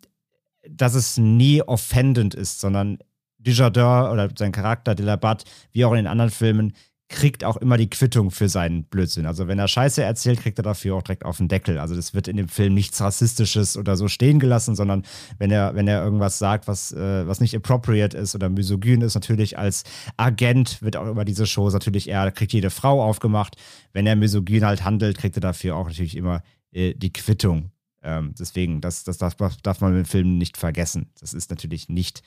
[0.70, 3.00] dass es nie offendend ist, sondern
[3.48, 6.74] Dujardin oder sein Charakter Delabat, wie auch in den anderen Filmen,
[7.10, 9.26] kriegt auch immer die Quittung für seinen Blödsinn.
[9.26, 11.80] Also wenn er Scheiße erzählt, kriegt er dafür auch direkt auf den Deckel.
[11.80, 15.04] Also das wird in dem Film nichts Rassistisches oder so stehen gelassen, sondern
[15.38, 19.16] wenn er, wenn er irgendwas sagt, was, äh, was nicht appropriate ist oder misogyn ist,
[19.16, 19.84] natürlich als
[20.18, 23.56] Agent wird auch über diese Shows natürlich er kriegt jede Frau aufgemacht.
[23.94, 26.42] Wenn er misogyn halt handelt, kriegt er dafür auch natürlich immer
[26.74, 27.72] äh, die Quittung.
[28.04, 31.10] Ähm, deswegen, das, das darf, darf man im Film nicht vergessen.
[31.20, 32.22] Das ist natürlich nicht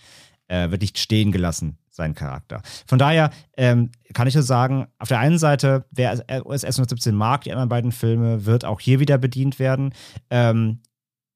[0.50, 2.62] äh, wird nicht stehen gelassen, sein Charakter.
[2.86, 7.42] Von daher ähm, kann ich nur sagen, auf der einen Seite, wer OSS 117 mag,
[7.42, 9.94] die anderen beiden Filme, wird auch hier wieder bedient werden.
[10.28, 10.80] Ähm,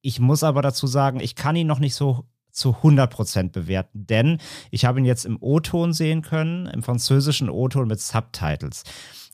[0.02, 4.38] ich muss aber dazu sagen, ich kann ihn noch nicht so zu 100% bewerten, denn
[4.70, 8.84] ich habe ihn jetzt im O-Ton sehen können, im französischen O-Ton mit Subtitles.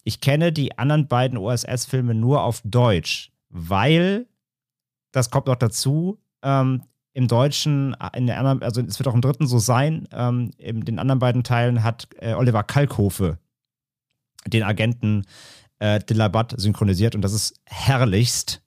[0.04, 4.26] Ich kenne die anderen beiden OSS-Filme nur auf Deutsch, weil,
[5.12, 9.14] das kommt noch dazu, ähm, im Deutschen, äh, in der anderen, also es wird auch
[9.14, 13.38] im dritten so sein, ähm, in den anderen beiden Teilen hat äh, Oliver Kalkofe
[14.46, 15.26] den Agenten
[15.78, 18.62] äh, Dillabat synchronisiert und das ist herrlichst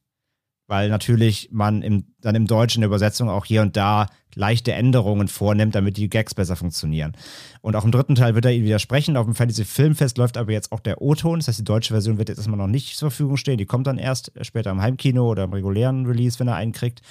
[0.74, 4.74] weil natürlich man im, dann im Deutschen in der Übersetzung auch hier und da leichte
[4.74, 7.16] Änderungen vornimmt, damit die Gags besser funktionieren.
[7.62, 9.16] Und auch im dritten Teil wird er ihn widersprechen.
[9.16, 11.38] Auf dem Fantasy Filmfest läuft aber jetzt auch der O-Ton.
[11.38, 13.60] Das heißt, die deutsche Version wird jetzt erstmal noch nicht zur Verfügung stehen.
[13.60, 17.04] Die kommt dann erst später im Heimkino oder im regulären Release, wenn er einen kriegt.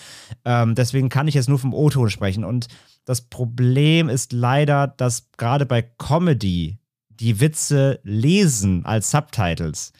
[0.44, 2.42] Ähm, deswegen kann ich jetzt nur vom O-Ton sprechen.
[2.42, 2.66] Und
[3.04, 6.78] das Problem ist leider, dass gerade bei Comedy
[7.10, 9.92] die Witze lesen als Subtitles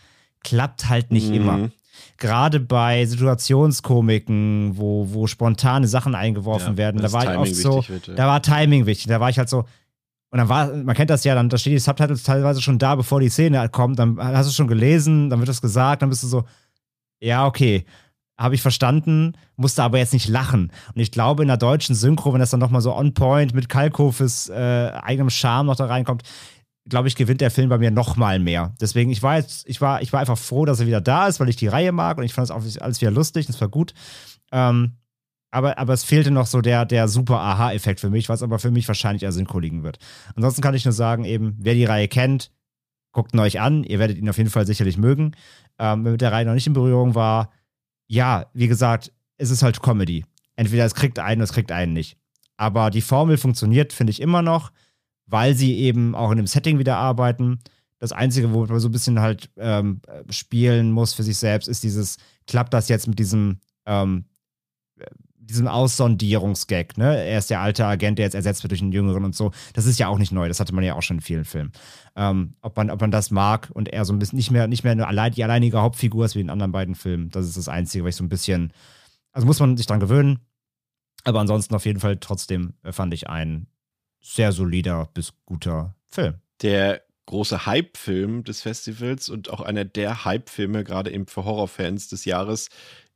[0.43, 1.35] klappt halt nicht mhm.
[1.35, 1.71] immer
[2.19, 7.89] gerade bei Situationskomiken, wo, wo spontane Sachen eingeworfen ja, werden, da war ich oft so,
[7.89, 8.15] wird, ja.
[8.15, 9.07] da war Timing wichtig.
[9.07, 9.65] Da war ich halt so,
[10.31, 12.95] und dann war, man kennt das ja, dann da stehen die Subtitles teilweise schon da,
[12.95, 16.23] bevor die Szene kommt, dann hast du schon gelesen, dann wird das gesagt, dann bist
[16.23, 16.45] du so,
[17.21, 17.85] ja, okay,
[18.39, 20.73] habe ich verstanden, musste aber jetzt nicht lachen.
[20.95, 23.69] Und ich glaube, in der deutschen Synchro, wenn das dann nochmal so on point mit
[23.69, 26.23] Kalkhofes äh, eigenem Charme noch da reinkommt,
[26.89, 28.75] glaube ich, gewinnt der Film bei mir noch mal mehr.
[28.81, 31.39] Deswegen, ich war jetzt, ich war, ich war einfach froh, dass er wieder da ist,
[31.39, 33.69] weil ich die Reihe mag und ich fand es auch alles wieder lustig, das war
[33.69, 33.95] gut.
[34.51, 34.97] Ähm,
[35.53, 38.71] aber, aber es fehlte noch so der, der super Aha-Effekt für mich, was aber für
[38.71, 39.99] mich wahrscheinlich eher Synchro liegen wird.
[40.35, 42.51] Ansonsten kann ich nur sagen, eben, wer die Reihe kennt,
[43.13, 43.85] guckt ihn euch an.
[43.85, 45.33] Ihr werdet ihn auf jeden Fall sicherlich mögen.
[45.79, 47.51] Ähm, wer mit der Reihe noch nicht in Berührung war,
[48.09, 50.25] ja, wie gesagt, es ist halt Comedy.
[50.57, 52.17] Entweder es kriegt einen oder es kriegt einen nicht.
[52.57, 54.73] Aber die Formel funktioniert, finde ich immer noch
[55.27, 57.59] weil sie eben auch in dem Setting wieder arbeiten.
[57.99, 61.85] Das Einzige, wo man so ein bisschen halt ähm, spielen muss für sich selbst, ist
[61.85, 64.25] dieses, klappt das jetzt mit diesem, ähm,
[65.37, 67.25] diesem Aussondierungsgag, ne?
[67.25, 69.51] Er ist der alte Agent, der jetzt ersetzt wird durch einen Jüngeren und so.
[69.75, 71.73] Das ist ja auch nicht neu, das hatte man ja auch schon in vielen Filmen.
[72.17, 74.85] Ähm, ob, man, ob man das mag und er so ein bisschen nicht mehr, nicht
[74.85, 77.31] mehr eine, die alleinige Hauptfigur ist wie in den anderen beiden Filmen.
[77.31, 78.73] Das ist das Einzige, was ich so ein bisschen,
[79.33, 80.39] also muss man sich dran gewöhnen.
[81.25, 83.67] Aber ansonsten auf jeden Fall trotzdem äh, fand ich einen
[84.23, 86.35] sehr solider bis guter Film.
[86.63, 92.25] Der große Hype-Film des Festivals und auch einer der Hype-Filme, gerade eben für Horrorfans des
[92.25, 92.69] Jahres,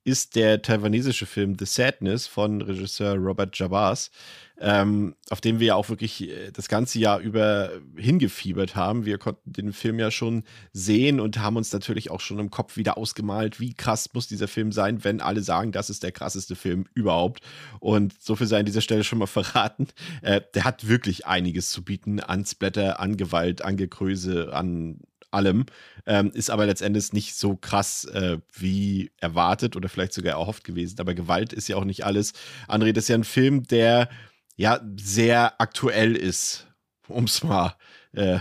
[0.06, 4.12] ist der taiwanesische Film The Sadness von Regisseur Robert Jabaz,
[4.60, 9.04] ähm, auf den wir ja auch wirklich äh, das ganze Jahr über hingefiebert haben.
[9.04, 12.76] Wir konnten den Film ja schon sehen und haben uns natürlich auch schon im Kopf
[12.76, 16.54] wieder ausgemalt, wie krass muss dieser Film sein, wenn alle sagen, das ist der krasseste
[16.54, 17.40] Film überhaupt.
[17.80, 19.88] Und so viel sei an dieser Stelle schon mal verraten.
[20.22, 25.66] Äh, der hat wirklich einiges zu bieten an Splatter, an Gewalt, an Gekröse, an allem,
[26.06, 31.00] ähm, ist aber letztendlich nicht so krass äh, wie erwartet oder vielleicht sogar erhofft gewesen.
[31.00, 32.32] Aber Gewalt ist ja auch nicht alles.
[32.68, 34.08] André, das ist ja ein Film, der
[34.56, 36.68] ja sehr aktuell ist,
[37.08, 37.76] um es mal
[38.12, 38.38] äh,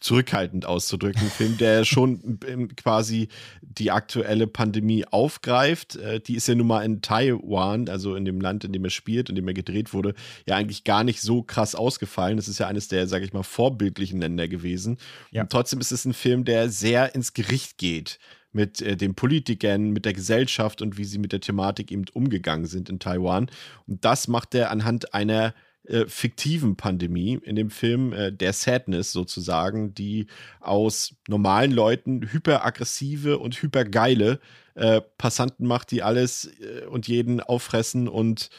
[0.00, 1.22] zurückhaltend auszudrücken.
[1.22, 2.38] Ein Film, der schon
[2.76, 3.28] quasi
[3.62, 5.96] die aktuelle Pandemie aufgreift.
[5.96, 8.90] Äh, die ist ja nun mal in Taiwan, also in dem Land, in dem er
[8.90, 10.14] spielt, in dem er gedreht wurde,
[10.46, 12.36] ja eigentlich gar nicht so krass ausgefallen.
[12.36, 14.98] Das ist ja eines der, sage ich mal, vorbildlichen Länder gewesen.
[15.30, 15.42] Ja.
[15.42, 18.18] Und trotzdem ist es ein Film, der sehr ins Gericht geht
[18.54, 22.66] mit äh, den Politikern, mit der Gesellschaft und wie sie mit der Thematik eben umgegangen
[22.66, 23.50] sind in Taiwan.
[23.86, 25.54] Und das macht er anhand einer
[25.86, 30.26] äh, fiktiven Pandemie in dem Film äh, der Sadness sozusagen, die
[30.60, 34.40] aus normalen Leuten hyperaggressive und hypergeile
[34.74, 38.50] äh, Passanten macht, die alles äh, und jeden auffressen und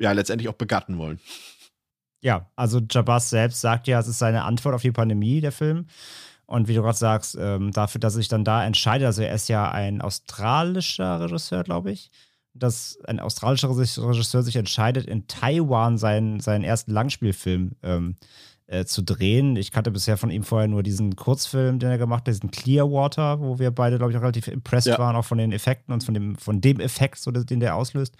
[0.00, 1.20] ja letztendlich auch begatten wollen.
[2.20, 5.86] Ja, also Jabaz selbst sagt ja, es ist seine Antwort auf die Pandemie, der Film.
[6.46, 9.48] Und wie du gerade sagst, ähm, dafür, dass sich dann da entscheidet, also er ist
[9.48, 12.10] ja ein australischer Regisseur, glaube ich,
[12.54, 18.16] dass ein australischer Regisseur sich entscheidet, in Taiwan seinen, seinen ersten Langspielfilm ähm,
[18.66, 19.56] äh, zu drehen.
[19.56, 23.40] Ich kannte bisher von ihm vorher nur diesen Kurzfilm, den er gemacht hat, diesen Clearwater,
[23.40, 24.98] wo wir beide, glaube ich, auch relativ impressed ja.
[24.98, 28.16] waren, auch von den Effekten und von dem, von dem Effekt, so, den der auslöst.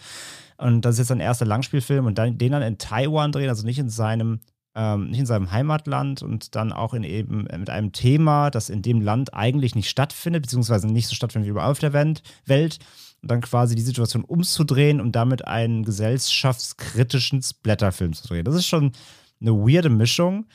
[0.58, 3.64] Und das ist jetzt sein erster Langspielfilm und dann, den dann in Taiwan drehen, also
[3.64, 4.40] nicht in seinem
[4.76, 8.82] ähm, nicht in seinem Heimatland und dann auch in eben mit einem Thema, das in
[8.82, 12.78] dem Land eigentlich nicht stattfindet, beziehungsweise nicht so stattfindet wie überall auf der Welt
[13.26, 18.44] dann quasi die Situation umzudrehen und damit einen gesellschaftskritischen Splatterfilm zu drehen.
[18.44, 18.92] Das ist schon
[19.40, 20.46] eine weirde Mischung.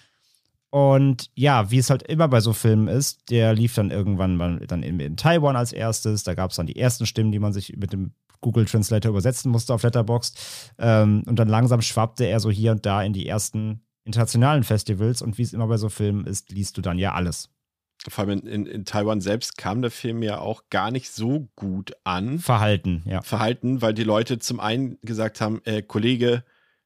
[0.71, 4.59] Und ja, wie es halt immer bei so Filmen ist, der lief dann irgendwann mal
[4.67, 6.23] dann in, in Taiwan als erstes.
[6.23, 9.51] Da gab es dann die ersten Stimmen, die man sich mit dem Google Translator übersetzen
[9.51, 10.39] musste auf Letterboxd.
[10.77, 15.21] Ähm, und dann langsam schwappte er so hier und da in die ersten internationalen Festivals.
[15.21, 17.49] Und wie es immer bei so Filmen ist, liest du dann ja alles
[18.07, 21.49] vor allem in, in, in, Taiwan selbst kam der Film ja auch gar nicht so
[21.55, 22.39] gut an.
[22.39, 23.21] Verhalten, ja.
[23.21, 26.43] Verhalten, weil die Leute zum einen gesagt haben, äh, Kollege,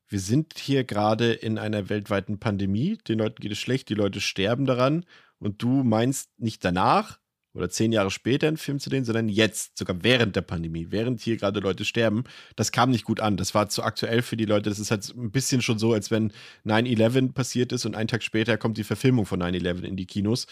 [0.08, 4.22] wir sind hier gerade in einer weltweiten Pandemie, den Leuten geht es schlecht, die Leute
[4.22, 5.06] sterben daran
[5.40, 7.20] und du meinst nicht danach,
[7.54, 11.22] oder zehn Jahre später einen Film zu drehen, sondern jetzt, sogar während der Pandemie, während
[11.22, 12.24] hier gerade Leute sterben.
[12.56, 13.38] Das kam nicht gut an.
[13.38, 14.70] Das war zu aktuell für die Leute.
[14.70, 16.32] Das ist halt ein bisschen schon so, als wenn
[16.66, 20.48] 9-11 passiert ist und einen Tag später kommt die Verfilmung von 9-11 in die Kinos.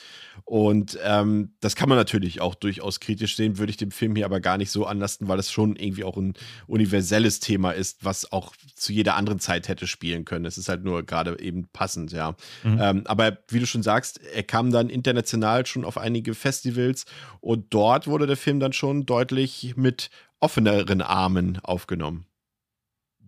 [0.46, 4.26] Und ähm, das kann man natürlich auch durchaus kritisch sehen, würde ich dem Film hier
[4.26, 6.36] aber gar nicht so anlasten, weil es schon irgendwie auch ein
[6.68, 10.46] universelles Thema ist, was auch zu jeder anderen Zeit hätte spielen können.
[10.46, 12.36] Es ist halt nur gerade eben passend, ja.
[12.64, 12.80] Mhm.
[12.80, 17.06] Ähm, aber wie du schon sagst, er kam dann international schon auf einige Festivals Festivals.
[17.40, 22.26] Und dort wurde der Film dann schon deutlich mit offeneren Armen aufgenommen.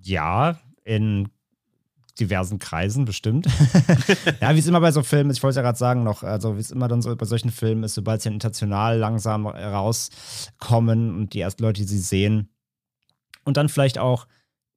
[0.01, 1.29] Ja, in
[2.19, 3.47] diversen Kreisen bestimmt.
[4.41, 6.21] ja, wie es immer bei so Filmen ist, ich wollte es ja gerade sagen noch,
[6.21, 11.15] also wie es immer dann so bei solchen Filmen ist, sobald sie international langsam rauskommen
[11.15, 12.49] und die ersten Leute, die sie sehen
[13.45, 14.27] und dann vielleicht auch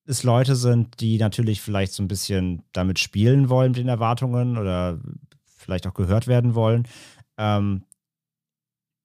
[0.06, 4.56] es Leute sind, die natürlich vielleicht so ein bisschen damit spielen wollen mit den Erwartungen
[4.56, 4.98] oder
[5.44, 6.86] vielleicht auch gehört werden wollen,
[7.36, 7.82] ähm,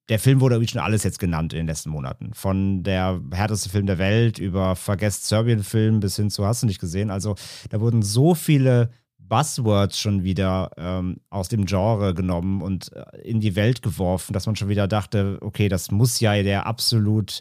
[0.08, 2.34] der Film wurde irgendwie schon alles jetzt genannt in den letzten Monaten.
[2.34, 6.80] Von der härteste Film der Welt über Vergesst Serbien-Film bis hin zu Hast du nicht
[6.80, 7.10] gesehen.
[7.10, 7.36] Also
[7.70, 13.40] da wurden so viele Buzzwords schon wieder ähm, aus dem Genre genommen und äh, in
[13.40, 17.40] die Welt geworfen, dass man schon wieder dachte, okay, das muss ja der absolut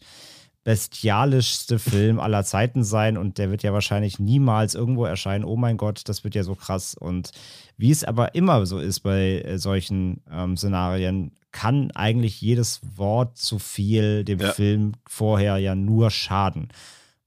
[0.64, 5.44] bestialischste Film aller Zeiten sein und der wird ja wahrscheinlich niemals irgendwo erscheinen.
[5.44, 6.94] Oh mein Gott, das wird ja so krass.
[6.94, 7.32] Und
[7.78, 13.38] wie es aber immer so ist bei äh, solchen ähm, Szenarien, kann eigentlich jedes Wort
[13.38, 14.54] zu viel dem ja.
[14.54, 16.70] Film vorher ja nur schaden.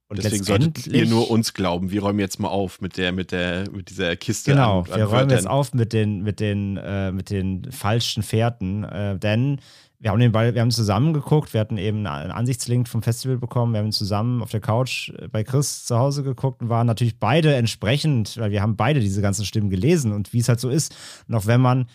[0.06, 1.90] Und Deswegen solltet ihr nur uns glauben.
[1.90, 4.52] Wir räumen jetzt mal auf mit der, mit der, mit dieser Kiste.
[4.52, 8.22] Genau, an, an wir räumen jetzt auf mit den, mit den, äh, mit den falschen
[8.22, 9.60] Fährten, äh, denn
[10.04, 13.38] wir haben den Ball, wir haben zusammen geguckt, wir hatten eben einen Ansichtslink vom Festival
[13.38, 16.86] bekommen, wir haben zusammen auf der Couch äh, bei Chris zu Hause geguckt und waren
[16.86, 20.60] natürlich beide entsprechend, weil wir haben beide diese ganzen Stimmen gelesen und wie es halt
[20.60, 20.94] so ist,
[21.26, 21.86] noch wenn man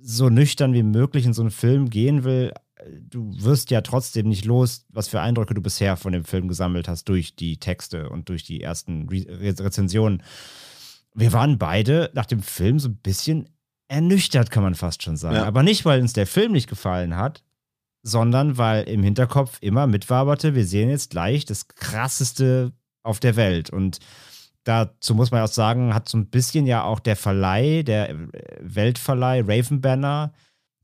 [0.00, 2.52] so nüchtern wie möglich in so einen Film gehen will,
[3.10, 6.86] du wirst ja trotzdem nicht los, was für Eindrücke du bisher von dem Film gesammelt
[6.86, 10.22] hast durch die Texte und durch die ersten Re Rezensionen.
[11.12, 13.48] Wir waren beide nach dem Film so ein bisschen
[13.88, 15.36] ernüchtert, kann man fast schon sagen.
[15.36, 15.44] Ja.
[15.44, 17.42] Aber nicht, weil uns der Film nicht gefallen hat,
[18.02, 22.72] sondern weil im Hinterkopf immer mitwaberte, wir sehen jetzt gleich das krasseste
[23.02, 23.70] auf der Welt.
[23.70, 23.98] Und
[24.64, 28.14] dazu muss man auch sagen, hat so ein bisschen ja auch der Verleih, der
[28.60, 30.32] Weltverleih Raven Banner,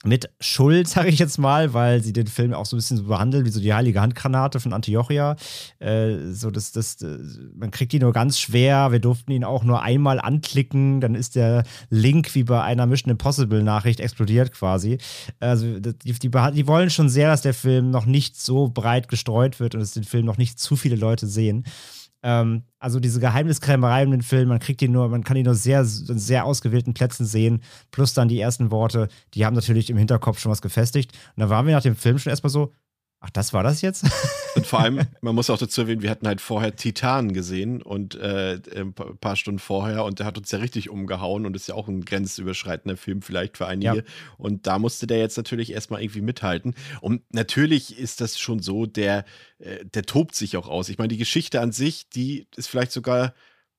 [0.04, 3.04] mit Schuld, sage ich jetzt mal, weil sie den Film auch so ein bisschen so
[3.04, 5.37] behandelt wie so die heilige Handgranate von Antiochia.
[5.78, 7.18] Äh, so das, das, äh,
[7.54, 8.92] man kriegt die nur ganz schwer.
[8.92, 13.11] Wir durften ihn auch nur einmal anklicken, dann ist der Link wie bei einer Mission
[13.11, 14.98] Impossible Nachricht explodiert quasi.
[15.40, 19.61] Also die, die, die wollen schon sehr, dass der Film noch nicht so breit gestreut
[19.61, 21.64] wird und dass den Film noch nicht zu viele Leute sehen.
[22.24, 25.54] Ähm, also diese Geheimniskrämerei in den Film, man kriegt die nur, man kann die nur
[25.54, 30.38] sehr, sehr ausgewählten Plätzen sehen, plus dann die ersten Worte, die haben natürlich im Hinterkopf
[30.40, 31.12] schon was gefestigt.
[31.37, 32.72] Und da waren wir nach dem Film schon erstmal so,
[33.24, 34.04] Ach, das war das jetzt?
[34.54, 38.14] Und vor allem, man muss auch dazu erwähnen, wir hatten halt vorher Titan gesehen und
[38.14, 41.74] äh, ein paar Stunden vorher und der hat uns ja richtig umgehauen und ist ja
[41.74, 43.96] auch ein grenzüberschreitender Film vielleicht für einige.
[43.96, 44.02] Ja.
[44.37, 46.74] Und da musste der jetzt natürlich erstmal irgendwie mithalten.
[47.00, 49.24] Und natürlich ist das schon so, der,
[49.58, 50.88] äh, der tobt sich auch aus.
[50.88, 53.34] Ich meine, die Geschichte an sich, die ist vielleicht sogar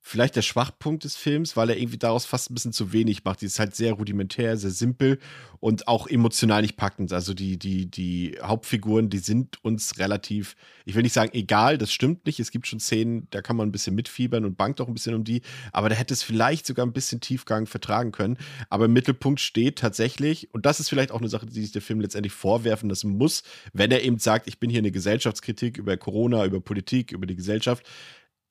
[0.08, 3.42] vielleicht der Schwachpunkt des Films, weil er irgendwie daraus fast ein bisschen zu wenig macht.
[3.42, 5.18] Die ist halt sehr rudimentär, sehr simpel
[5.60, 7.12] und auch emotional nicht packend.
[7.12, 11.92] Also die, die, die Hauptfiguren, die sind uns relativ, ich will nicht sagen egal, das
[11.92, 12.40] stimmt nicht.
[12.40, 15.16] Es gibt schon Szenen, da kann man ein bisschen mitfiebern und bangt auch ein bisschen
[15.16, 15.42] um die,
[15.72, 18.38] aber da hätte es vielleicht sogar ein bisschen Tiefgang vertragen können.
[18.70, 21.82] Aber im Mittelpunkt steht tatsächlich, und das ist vielleicht auch eine Sache, die sich der
[21.82, 23.42] Film letztendlich vorwerfen lassen muss,
[23.74, 27.36] wenn er eben sagt, ich bin hier eine Gesellschaftskritik über Corona, über Politik, über die
[27.36, 27.84] Gesellschaft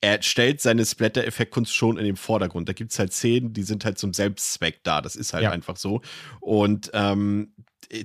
[0.05, 2.69] er stellt seine Splatter-Effektkunst schon in den Vordergrund.
[2.69, 5.01] Da gibt es halt Szenen, die sind halt zum Selbstzweck da.
[5.01, 5.51] Das ist halt ja.
[5.51, 6.03] einfach so.
[6.41, 7.55] Und ähm,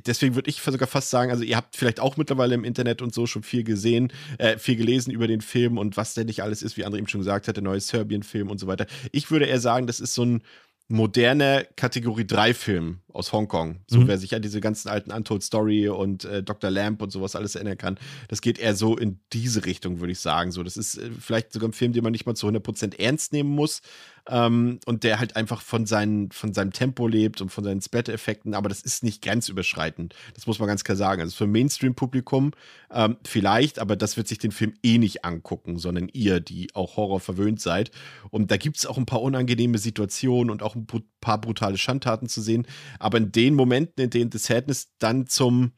[0.05, 3.13] deswegen würde ich sogar fast sagen, also ihr habt vielleicht auch mittlerweile im Internet und
[3.13, 6.63] so schon viel gesehen, äh, viel gelesen über den Film und was der nicht alles
[6.63, 8.85] ist, wie André eben schon gesagt hat, der neue Serbien-Film und so weiter.
[9.11, 10.41] Ich würde eher sagen, das ist so ein
[10.87, 13.79] moderner Kategorie 3 Film aus Hongkong.
[13.87, 14.07] So, mhm.
[14.07, 16.69] wer sich an diese ganzen alten Untold Story und äh, Dr.
[16.69, 20.19] Lamp und sowas alles erinnern kann, das geht eher so in diese Richtung, würde ich
[20.19, 20.51] sagen.
[20.51, 23.33] So, das ist äh, vielleicht sogar ein Film, den man nicht mal zu 100% ernst
[23.33, 23.81] nehmen muss,
[24.29, 28.53] ähm, und der halt einfach von, seinen, von seinem Tempo lebt und von seinen Splatter-Effekten,
[28.53, 30.13] aber das ist nicht grenzüberschreitend.
[30.35, 31.21] Das muss man ganz klar sagen.
[31.21, 32.51] Also für Mainstream-Publikum
[32.91, 36.95] ähm, vielleicht, aber das wird sich den Film eh nicht angucken, sondern ihr, die auch
[36.97, 37.91] Horror verwöhnt seid.
[38.29, 40.87] Und da gibt es auch ein paar unangenehme Situationen und auch ein
[41.21, 42.67] paar brutale Schandtaten zu sehen.
[42.99, 45.71] Aber in den Momenten, in denen The Sadness dann zum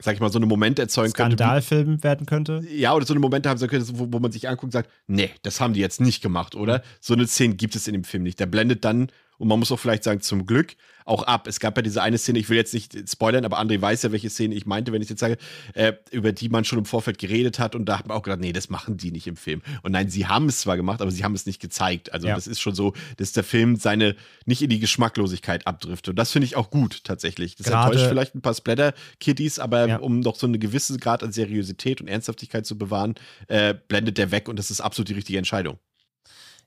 [0.00, 1.36] sag ich mal, so eine Momente erzeugen könnte.
[1.36, 2.62] Skandalfilm werden könnte?
[2.68, 5.30] Ja, oder so eine Momente haben könnte, wo, wo man sich anguckt und sagt, nee,
[5.42, 6.82] das haben die jetzt nicht gemacht, oder?
[7.00, 8.40] So eine Szene gibt es in dem Film nicht.
[8.40, 9.08] Der blendet dann
[9.44, 11.46] und man muss auch vielleicht sagen, zum Glück auch ab.
[11.46, 14.10] Es gab ja diese eine Szene, ich will jetzt nicht spoilern, aber André weiß ja,
[14.10, 15.36] welche Szene ich meinte, wenn ich jetzt sage,
[15.74, 18.40] äh, über die man schon im Vorfeld geredet hat und da hat man auch gedacht,
[18.40, 19.60] nee, das machen die nicht im Film.
[19.82, 22.10] Und nein, sie haben es zwar gemacht, aber sie haben es nicht gezeigt.
[22.14, 22.34] Also ja.
[22.34, 26.12] das ist schon so, dass der Film seine nicht in die Geschmacklosigkeit abdriftet.
[26.12, 27.54] Und das finde ich auch gut tatsächlich.
[27.56, 29.96] Das Gerade, enttäuscht vielleicht ein paar Splatter-Kiddies, aber ja.
[29.98, 33.14] um noch so eine gewisse Grad an Seriosität und Ernsthaftigkeit zu bewahren,
[33.48, 35.78] äh, blendet der weg und das ist absolut die richtige Entscheidung.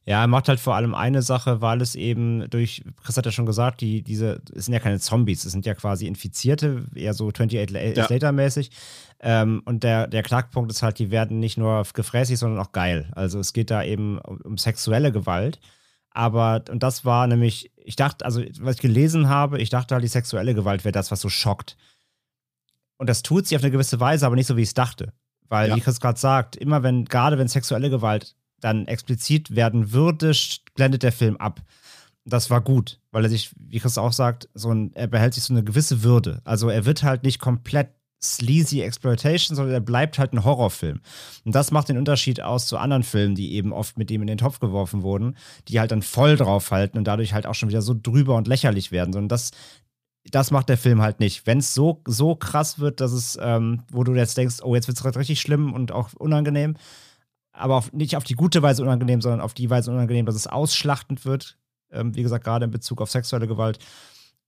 [0.08, 3.32] Ja, er macht halt vor allem eine Sache, weil es eben durch, Chris hat ja
[3.34, 7.14] schon gesagt, die, diese, es sind ja keine Zombies, es sind ja quasi Infizierte, eher
[7.14, 8.08] so 28 ja.
[8.08, 8.72] Later-mäßig.
[9.20, 13.12] Ähm, und der, der Knackpunkt ist halt, die werden nicht nur gefräßig, sondern auch geil.
[13.16, 15.60] Also es geht da eben um, um sexuelle Gewalt.
[16.12, 20.06] Aber, und das war nämlich, ich dachte, also was ich gelesen habe, ich dachte halt,
[20.06, 21.76] die sexuelle Gewalt wäre das, was so schockt.
[22.98, 25.12] Und das tut sie auf eine gewisse Weise, aber nicht so, wie ich es dachte.
[25.50, 25.76] Weil, ja.
[25.76, 30.32] wie Chris gerade sagt, immer wenn, gerade wenn sexuelle Gewalt dann explizit werden würde,
[30.76, 31.62] blendet der Film ab.
[32.26, 35.44] Das war gut, weil er sich, wie Chris auch sagt, so ein, er behält sich
[35.44, 36.42] so eine gewisse Würde.
[36.44, 37.90] Also er wird halt nicht komplett
[38.22, 41.02] sleazy Exploitation, sondern er bleibt halt ein Horrorfilm.
[41.46, 44.28] Und das macht den Unterschied aus zu anderen Filmen, die eben oft mit ihm in
[44.28, 47.82] den Topf geworfen wurden, die halt dann voll draufhalten und dadurch halt auch schon wieder
[47.82, 49.14] so drüber und lächerlich werden.
[49.14, 49.52] Sondern das,
[50.26, 51.46] das macht der Film halt nicht.
[51.46, 54.88] Wenn es so, so krass wird, dass es, ähm, wo du jetzt denkst, oh, jetzt
[54.88, 56.76] wird es richtig schlimm und auch unangenehm,
[57.58, 60.48] aber auf, nicht auf die gute Weise unangenehm, sondern auf die Weise unangenehm, dass es
[60.48, 61.58] ausschlachtend wird.
[61.92, 63.80] Ähm, wie gesagt, gerade in Bezug auf sexuelle Gewalt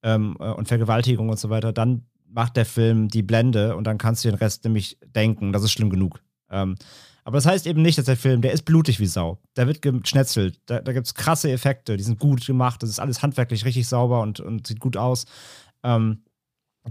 [0.04, 1.72] ähm, äh, und Vergewaltigung und so weiter.
[1.72, 5.64] Dann macht der Film die Blende und dann kannst du den Rest nämlich denken, das
[5.64, 6.22] ist schlimm genug.
[6.50, 6.76] Ähm,
[7.24, 9.40] aber das heißt eben nicht, dass der Film, der ist blutig wie Sau.
[9.56, 10.60] Der wird geschnetzelt.
[10.66, 12.82] Da, da gibt es krasse Effekte, die sind gut gemacht.
[12.82, 15.26] Das ist alles handwerklich richtig sauber und, und sieht gut aus.
[15.84, 16.24] Ähm,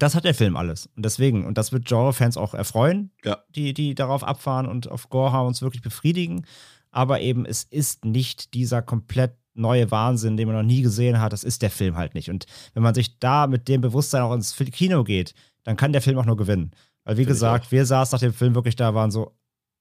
[0.02, 0.86] das hat der Film alles.
[0.96, 3.38] Und deswegen, und das wird Genre-Fans auch erfreuen, ja.
[3.54, 6.44] die, die darauf abfahren und auf Gore uns wirklich befriedigen.
[6.90, 11.32] Aber eben, es ist nicht dieser komplett neue Wahnsinn, den man noch nie gesehen hat.
[11.32, 12.30] Das ist der Film halt nicht.
[12.30, 15.34] Und wenn man sich da mit dem Bewusstsein auch ins Kino geht,
[15.64, 16.70] dann kann der Film auch nur gewinnen.
[17.04, 19.32] Weil, wie Find gesagt, wir saßen nach dem Film wirklich da, waren so,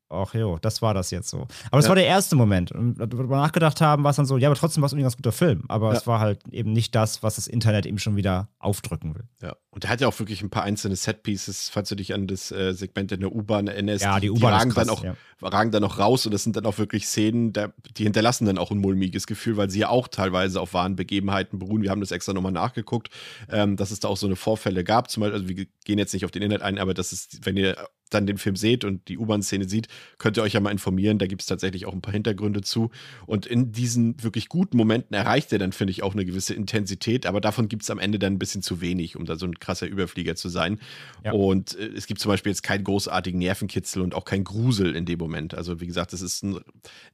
[0.09, 1.47] ach jo, das war das jetzt so.
[1.71, 1.89] Aber es ja.
[1.89, 2.71] war der erste Moment.
[2.71, 5.09] Und wir nachgedacht haben, war es dann so, ja, aber trotzdem war es irgendwie ein
[5.09, 5.63] ganz guter Film.
[5.67, 5.97] Aber ja.
[5.97, 9.23] es war halt eben nicht das, was das Internet eben schon wieder aufdrücken will.
[9.41, 12.27] Ja, und er hat ja auch wirklich ein paar einzelne Setpieces, falls du dich an
[12.27, 14.03] das äh, Segment in der U-Bahn erinnerst.
[14.03, 15.15] Ja, die U-Bahn ragen, dann auch, ja.
[15.41, 18.57] ragen dann auch raus und das sind dann auch wirklich Szenen, der, die hinterlassen dann
[18.57, 21.81] auch ein mulmiges Gefühl, weil sie ja auch teilweise auf wahren Begebenheiten beruhen.
[21.81, 23.09] Wir haben das extra nochmal nachgeguckt,
[23.51, 25.09] ähm, dass es da auch so eine Vorfälle gab.
[25.09, 27.57] Zum Beispiel, also wir gehen jetzt nicht auf den Inhalt ein, aber das ist, wenn
[27.57, 27.77] ihr
[28.09, 29.87] dann den Film seht und die U-Bahn-Szene sieht,
[30.17, 31.19] könnt ihr euch ja mal informieren.
[31.19, 32.91] Da gibt es tatsächlich auch ein paar Hintergründe zu.
[33.25, 37.25] Und in diesen wirklich guten Momenten erreicht er dann, finde ich, auch eine gewisse Intensität.
[37.25, 39.59] Aber davon gibt es am Ende dann ein bisschen zu wenig, um da so ein
[39.59, 40.79] krasser Überflieger zu sein.
[41.23, 41.33] Ja.
[41.33, 45.05] Und äh, es gibt zum Beispiel jetzt keinen großartigen Nervenkitzel und auch keinen Grusel in
[45.05, 45.53] dem Moment.
[45.53, 46.59] Also, wie gesagt, das ist ein,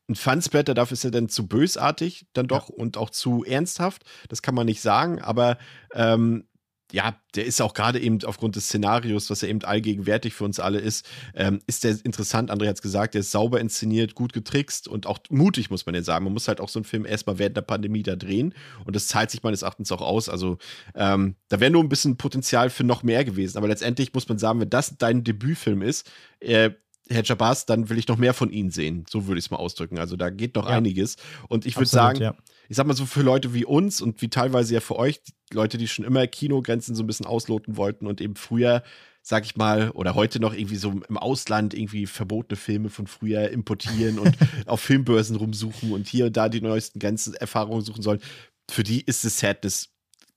[0.07, 0.73] ein Fansplatter.
[0.73, 2.75] Dafür ist er dann zu bösartig dann doch ja.
[2.75, 4.03] und auch zu ernsthaft.
[4.29, 5.21] Das kann man nicht sagen.
[5.21, 5.57] Aber
[5.93, 6.45] ähm,
[6.93, 10.59] ja, der ist auch gerade eben aufgrund des Szenarios, was ja eben allgegenwärtig für uns
[10.59, 12.51] alle ist, ähm, ist der interessant.
[12.51, 15.95] André hat es gesagt, der ist sauber inszeniert, gut getrickst und auch mutig, muss man
[15.95, 16.23] ja sagen.
[16.25, 18.53] Man muss halt auch so einen Film erstmal während der Pandemie da drehen
[18.85, 20.29] und das zahlt sich meines Erachtens auch aus.
[20.29, 20.59] Also
[20.93, 23.57] ähm, da wäre nur ein bisschen Potenzial für noch mehr gewesen.
[23.57, 26.69] Aber letztendlich muss man sagen, wenn das dein Debütfilm ist, äh,
[27.09, 29.05] Herr Jabaz, dann will ich noch mehr von Ihnen sehen.
[29.09, 29.97] So würde ich es mal ausdrücken.
[29.97, 30.77] Also da geht noch ja.
[30.77, 31.17] einiges.
[31.49, 32.35] Und ich würde sagen, ja.
[32.69, 35.77] Ich sag mal so für Leute wie uns und wie teilweise ja für euch, Leute,
[35.77, 38.83] die schon immer Kinogrenzen so ein bisschen ausloten wollten und eben früher,
[39.21, 43.49] sag ich mal, oder heute noch irgendwie so im Ausland irgendwie verbotene Filme von früher
[43.49, 44.35] importieren und
[44.65, 48.21] auf Filmbörsen rumsuchen und hier und da die neuesten Erfahrungen suchen sollen.
[48.69, 49.89] Für die ist es Sadness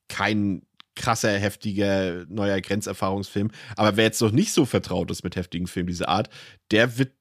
[0.09, 0.63] kein
[0.97, 3.51] krasser, heftiger, neuer Grenzerfahrungsfilm.
[3.77, 6.31] Aber wer jetzt noch nicht so vertraut ist mit heftigen Filmen dieser Art,
[6.71, 7.13] der wird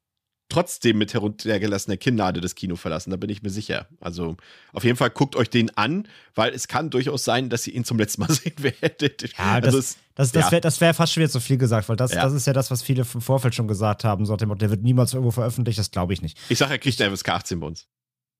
[0.49, 3.87] trotzdem mit heruntergelassener Kinnlade das Kino verlassen, da bin ich mir sicher.
[3.99, 4.37] Also
[4.73, 7.83] auf jeden Fall guckt euch den an, weil es kann durchaus sein, dass ihr ihn
[7.83, 9.23] zum letzten Mal sehen werdet.
[9.37, 10.51] Ja, also das, das, das, ja.
[10.51, 12.23] wäre wär fast schon wieder zu viel gesagt, weil das, ja.
[12.23, 14.25] das ist ja das, was viele im Vorfeld schon gesagt haben.
[14.25, 16.37] So, der wird niemals irgendwo veröffentlicht, das glaube ich nicht.
[16.49, 17.87] Ich sage, er kriegt eine FSK 18 bei uns.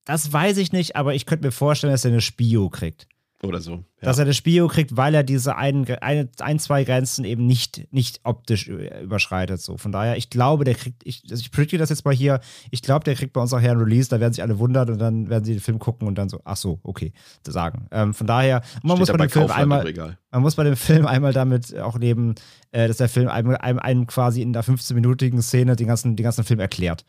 [0.04, 3.08] Das weiß ich nicht, aber ich könnte mir vorstellen, dass er eine Spio kriegt.
[3.42, 3.72] Oder so.
[3.72, 3.82] Ja.
[4.00, 7.86] Dass er das Spio kriegt, weil er diese ein, ein, ein, zwei Grenzen eben nicht,
[7.92, 9.60] nicht optisch überschreitet.
[9.60, 9.76] So.
[9.76, 12.80] Von daher, ich glaube, der kriegt, ich, also ich predikte das jetzt mal hier, ich
[12.80, 14.98] glaube, der kriegt bei uns auch hier ein Release, da werden sich alle wundern und
[14.98, 17.12] dann werden sie den Film gucken und dann so, ach so, okay,
[17.46, 17.88] sagen.
[17.90, 19.84] Ähm, von daher, man muss bei dem Film einmal,
[20.30, 22.36] man muss bei dem Film einmal damit auch leben,
[22.70, 26.24] äh, dass der Film einem, einem, einem quasi in der 15-minütigen Szene den ganzen, den
[26.24, 27.04] ganzen Film erklärt.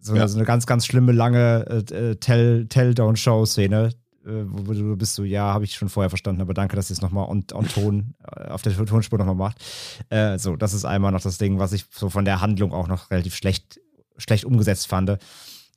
[0.00, 0.28] So, ja.
[0.28, 3.90] so eine ganz, ganz schlimme, lange äh, Tell-Down-Show-Szene, äh,
[4.24, 7.02] wo du bist so, ja, habe ich schon vorher verstanden, aber danke, dass ihr es
[7.02, 9.64] nochmal on, on Ton, äh, auf der Tonspur nochmal macht.
[10.08, 12.88] Äh, so, das ist einmal noch das Ding, was ich so von der Handlung auch
[12.88, 13.80] noch relativ schlecht,
[14.16, 15.18] schlecht umgesetzt fand.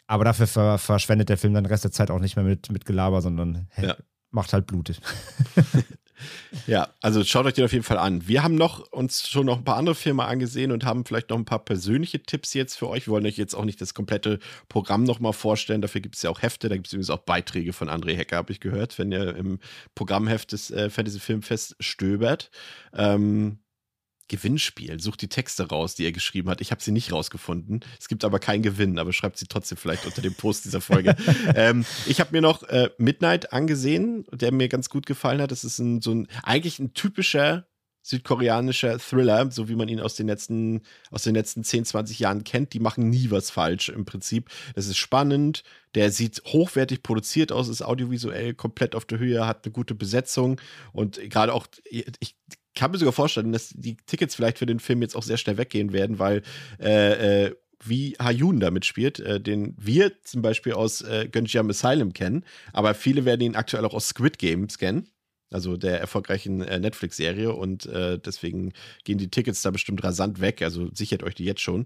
[0.08, 2.72] Aber dafür ver verschwendet der Film dann den Rest der Zeit auch nicht mehr mit,
[2.72, 3.96] mit Gelaber, sondern hey, ja.
[4.32, 5.02] macht halt Blut.
[6.66, 8.28] Ja, also schaut euch den auf jeden Fall an.
[8.28, 11.38] Wir haben noch uns schon noch ein paar andere Filme angesehen und haben vielleicht noch
[11.38, 13.08] ein paar persönliche Tipps jetzt für euch.
[13.08, 14.40] Wir wollen euch jetzt auch nicht das komplette
[14.70, 15.82] Programm nochmal vorstellen.
[15.82, 16.70] Dafür gibt es ja auch Hefte.
[16.70, 19.60] Da gibt es übrigens auch Beiträge von André Hecker, habe ich gehört, wenn ihr im
[19.96, 22.50] Programmheft des äh, Fantasy Filmfest stöbert.
[22.94, 23.60] Ähm,
[24.28, 25.00] Gewinnspiel.
[25.00, 26.62] Sucht die Texte raus, die er geschrieben hat.
[26.62, 27.82] Ich habe sie nicht rausgefunden.
[28.00, 31.16] Es gibt aber keinen Gewinn, aber schreibt sie trotzdem vielleicht unter dem Post dieser Folge.
[31.56, 35.52] ähm, ich habe mir noch äh, Midnight angesehen, der mir ganz gut gefallen hat.
[35.52, 37.68] Das ist ein, so ein eigentlich ein typischer
[38.08, 42.44] südkoreanischer Thriller, so wie man ihn aus den letzten, aus den letzten 10, 20 Jahren
[42.44, 42.74] kennt.
[42.74, 44.50] Die machen nie was falsch im Prinzip.
[44.76, 45.64] Das ist spannend.
[45.94, 50.62] Der sieht hochwertig produziert aus, ist audiovisuell komplett auf der Höhe, hat eine gute Besetzung
[50.94, 52.36] und gerade auch, ich
[52.78, 55.58] kann mir sogar vorstellen, dass die Tickets vielleicht für den Film jetzt auch sehr schnell
[55.58, 56.44] weggehen werden, weil
[56.80, 62.14] äh, äh, wie Hayun da mitspielt, äh, den wir zum Beispiel aus äh, Gunjam Asylum
[62.14, 65.10] kennen, aber viele werden ihn aktuell auch aus Squid Games kennen
[65.52, 68.74] also der erfolgreichen äh, Netflix-Serie und äh, deswegen
[69.06, 71.86] gehen die Tickets da bestimmt rasant weg, also sichert euch die jetzt schon.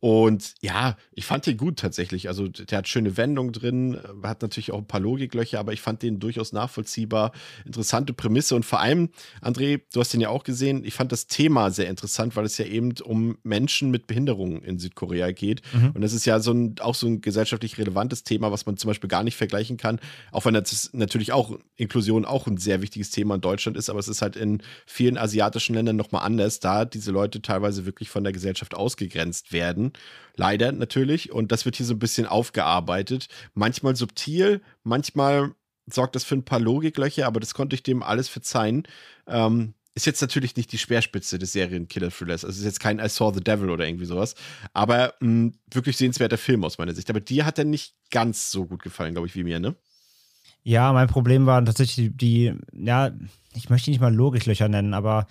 [0.00, 4.42] Und ja, ich fand den gut tatsächlich, also der hat schöne Wendungen drin, äh, hat
[4.42, 7.32] natürlich auch ein paar Logiklöcher, aber ich fand den durchaus nachvollziehbar,
[7.64, 9.08] interessante Prämisse und vor allem,
[9.40, 12.58] André, du hast den ja auch gesehen, ich fand das Thema sehr interessant, weil es
[12.58, 15.92] ja eben um Menschen mit Behinderungen in Südkorea geht mhm.
[15.94, 18.88] und das ist ja so ein, auch so ein gesellschaftlich relevantes Thema, was man zum
[18.88, 19.98] Beispiel gar nicht vergleichen kann,
[20.30, 23.88] auch wenn das natürlich auch Inklusion auch ein sehr wichtiges wichtiges Thema in Deutschland ist,
[23.88, 28.10] aber es ist halt in vielen asiatischen Ländern nochmal anders, da diese Leute teilweise wirklich
[28.10, 29.92] von der Gesellschaft ausgegrenzt werden.
[30.36, 31.32] Leider natürlich.
[31.32, 33.28] Und das wird hier so ein bisschen aufgearbeitet.
[33.54, 35.52] Manchmal subtil, manchmal
[35.90, 38.82] sorgt das für ein paar Logiklöcher, aber das konnte ich dem alles verzeihen.
[39.26, 42.44] Ähm, ist jetzt natürlich nicht die Speerspitze des Serienkiller-Thrillers.
[42.44, 44.34] Also ist jetzt kein I Saw the Devil oder irgendwie sowas.
[44.72, 47.10] Aber mh, wirklich sehenswerter Film aus meiner Sicht.
[47.10, 49.74] Aber dir hat er nicht ganz so gut gefallen, glaube ich, wie mir, ne?
[50.68, 53.10] Ja, mein Problem waren tatsächlich die, ja,
[53.54, 55.26] ich möchte ihn nicht mal Logiklöcher nennen, aber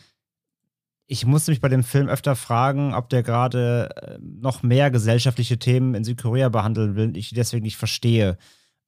[1.06, 5.60] ich musste mich bei dem Film öfter fragen, ob der gerade äh, noch mehr gesellschaftliche
[5.60, 7.16] Themen in Südkorea behandeln will.
[7.16, 8.40] Ich deswegen nicht verstehe,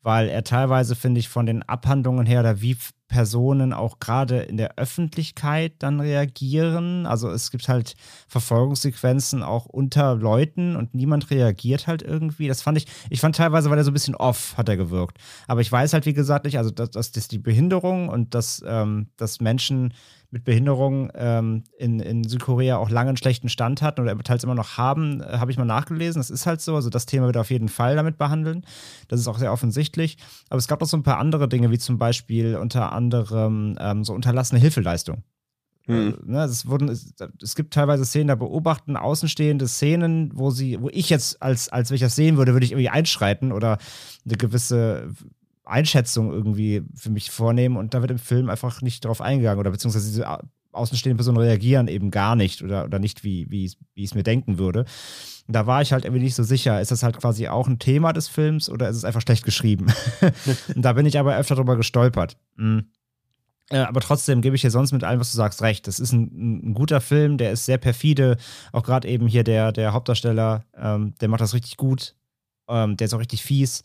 [0.02, 2.76] weil er teilweise, finde ich, von den Abhandlungen her oder wie
[3.10, 7.07] Personen auch gerade in der Öffentlichkeit dann reagieren.
[7.07, 7.95] Also es gibt halt
[8.28, 12.47] Verfolgungssequenzen auch unter Leuten und niemand reagiert halt irgendwie.
[12.47, 15.18] Das fand ich, ich fand teilweise, weil er so ein bisschen off hat er gewirkt.
[15.47, 19.07] Aber ich weiß halt, wie gesagt, nicht, also dass, dass die Behinderung und dass, ähm,
[19.18, 19.91] dass Menschen
[20.32, 24.53] mit Behinderung ähm, in, in Südkorea auch lange einen schlechten Stand hatten oder teils immer
[24.53, 26.20] noch haben, äh, habe ich mal nachgelesen.
[26.20, 26.76] Das ist halt so.
[26.76, 28.64] Also das Thema wird auf jeden Fall damit behandeln.
[29.07, 30.18] Das ist auch sehr offensichtlich.
[30.49, 34.04] Aber es gab noch so ein paar andere Dinge, wie zum Beispiel unter anderem ähm,
[34.04, 35.24] so unterlassene Hilfeleistung.
[35.86, 36.14] Hm.
[36.14, 40.80] Äh, ne, es, wurden, es, es, gibt teilweise Szenen, da beobachten außenstehende Szenen, wo sie,
[40.82, 43.78] wo ich jetzt als, als wenn ich das sehen würde, würde ich irgendwie einschreiten oder
[44.26, 45.12] eine gewisse
[45.64, 49.72] Einschätzung irgendwie für mich vornehmen und da wird im Film einfach nicht drauf eingegangen oder
[49.72, 50.28] beziehungsweise diese
[50.72, 54.24] außenstehenden Personen reagieren eben gar nicht oder, oder nicht, wie, wie, wie ich es mir
[54.24, 54.86] denken würde.
[55.47, 57.80] Und da war ich halt irgendwie nicht so sicher, ist das halt quasi auch ein
[57.80, 59.88] Thema des Films oder ist es einfach schlecht geschrieben?
[60.76, 62.38] und da bin ich aber öfter drüber gestolpert.
[62.55, 62.86] Mhm.
[63.70, 65.88] Äh, aber trotzdem gebe ich dir sonst mit allem, was du sagst, recht.
[65.88, 68.38] Das ist ein, ein guter Film, der ist sehr perfide.
[68.72, 72.15] Auch gerade eben hier der, der Hauptdarsteller, ähm, der macht das richtig gut.
[72.67, 73.84] Ähm, der ist auch richtig fies.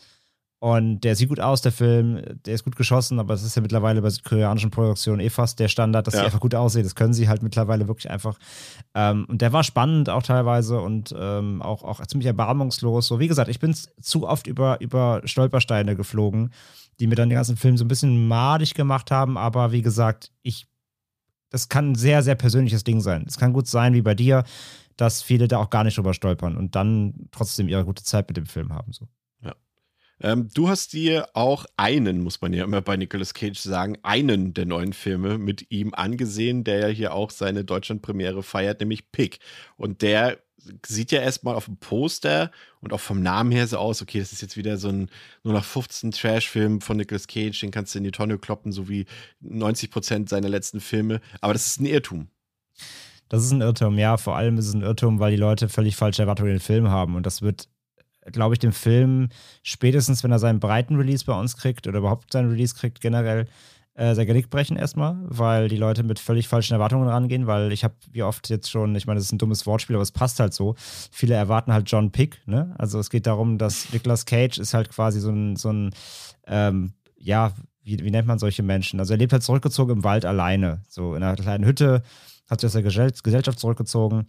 [0.64, 3.60] Und der sieht gut aus, der Film, der ist gut geschossen, aber es ist ja
[3.60, 6.20] mittlerweile bei südkoreanischen Produktionen eh fast der Standard, dass ja.
[6.20, 6.84] sie einfach gut aussehen.
[6.84, 8.38] Das können sie halt mittlerweile wirklich einfach.
[8.94, 13.06] Ähm, und der war spannend auch teilweise und ähm, auch, auch ziemlich erbarmungslos.
[13.06, 16.50] So, wie gesagt, ich bin zu oft über, über Stolpersteine geflogen,
[16.98, 19.36] die mir dann den ganzen Film so ein bisschen madig gemacht haben.
[19.36, 20.66] Aber wie gesagt, ich,
[21.50, 23.26] das kann ein sehr, sehr persönliches Ding sein.
[23.28, 24.44] Es kann gut sein, wie bei dir,
[24.96, 28.38] dass viele da auch gar nicht drüber stolpern und dann trotzdem ihre gute Zeit mit
[28.38, 28.94] dem Film haben.
[28.94, 29.08] So.
[30.24, 34.54] Ähm, du hast dir auch einen, muss man ja immer bei Nicolas Cage sagen, einen
[34.54, 39.38] der neuen Filme mit ihm angesehen, der ja hier auch seine Deutschlandpremiere feiert, nämlich Pick.
[39.76, 40.38] Und der
[40.86, 42.50] sieht ja erstmal auf dem Poster
[42.80, 45.10] und auch vom Namen her so aus, okay, das ist jetzt wieder so ein
[45.42, 48.88] nur nach 15 Trash-Film von Nicolas Cage, den kannst du in die Tonne kloppen, so
[48.88, 49.04] wie
[49.40, 51.20] 90 Prozent seiner letzten Filme.
[51.42, 52.28] Aber das ist ein Irrtum.
[53.28, 54.16] Das ist ein Irrtum, ja.
[54.16, 56.88] Vor allem ist es ein Irrtum, weil die Leute völlig falsche Erwartungen in den Film
[56.88, 57.14] haben.
[57.14, 57.68] Und das wird
[58.32, 59.28] glaube ich, dem Film
[59.62, 63.46] spätestens, wenn er seinen breiten Release bei uns kriegt oder überhaupt seinen Release kriegt, generell
[63.94, 67.84] äh, sein Genick brechen erstmal, weil die Leute mit völlig falschen Erwartungen rangehen, weil ich
[67.84, 70.40] habe wie oft jetzt schon, ich meine, das ist ein dummes Wortspiel, aber es passt
[70.40, 70.74] halt so.
[70.78, 72.74] Viele erwarten halt John Pick, ne?
[72.76, 75.90] Also es geht darum, dass Nicolas Cage ist halt quasi so ein, so ein
[76.46, 77.52] ähm, ja,
[77.84, 78.98] wie, wie nennt man solche Menschen?
[78.98, 82.02] Also er lebt halt zurückgezogen im Wald alleine, so in einer kleinen Hütte,
[82.50, 84.26] hat sich aus der Gesellschaft zurückgezogen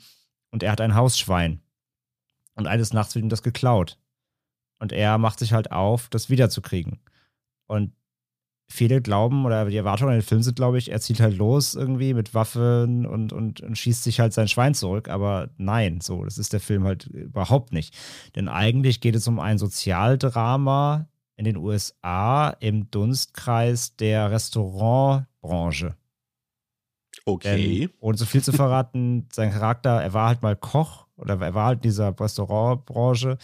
[0.51, 1.61] und er hat ein Hausschwein.
[2.55, 3.97] Und eines Nachts wird ihm das geklaut.
[4.79, 6.99] Und er macht sich halt auf, das wiederzukriegen.
[7.67, 7.93] Und
[8.67, 11.75] viele glauben, oder die Erwartungen an den Film sind, glaube ich, er zieht halt los
[11.75, 15.09] irgendwie mit Waffen und, und, und schießt sich halt sein Schwein zurück.
[15.09, 17.95] Aber nein, so, das ist der Film halt überhaupt nicht.
[18.35, 25.95] Denn eigentlich geht es um ein Sozialdrama in den USA im Dunstkreis der Restaurantbranche.
[27.25, 27.79] Okay.
[27.79, 31.53] Denn, ohne so viel zu verraten, sein Charakter, er war halt mal Koch oder er
[31.53, 33.37] war halt in dieser Restaurantbranche.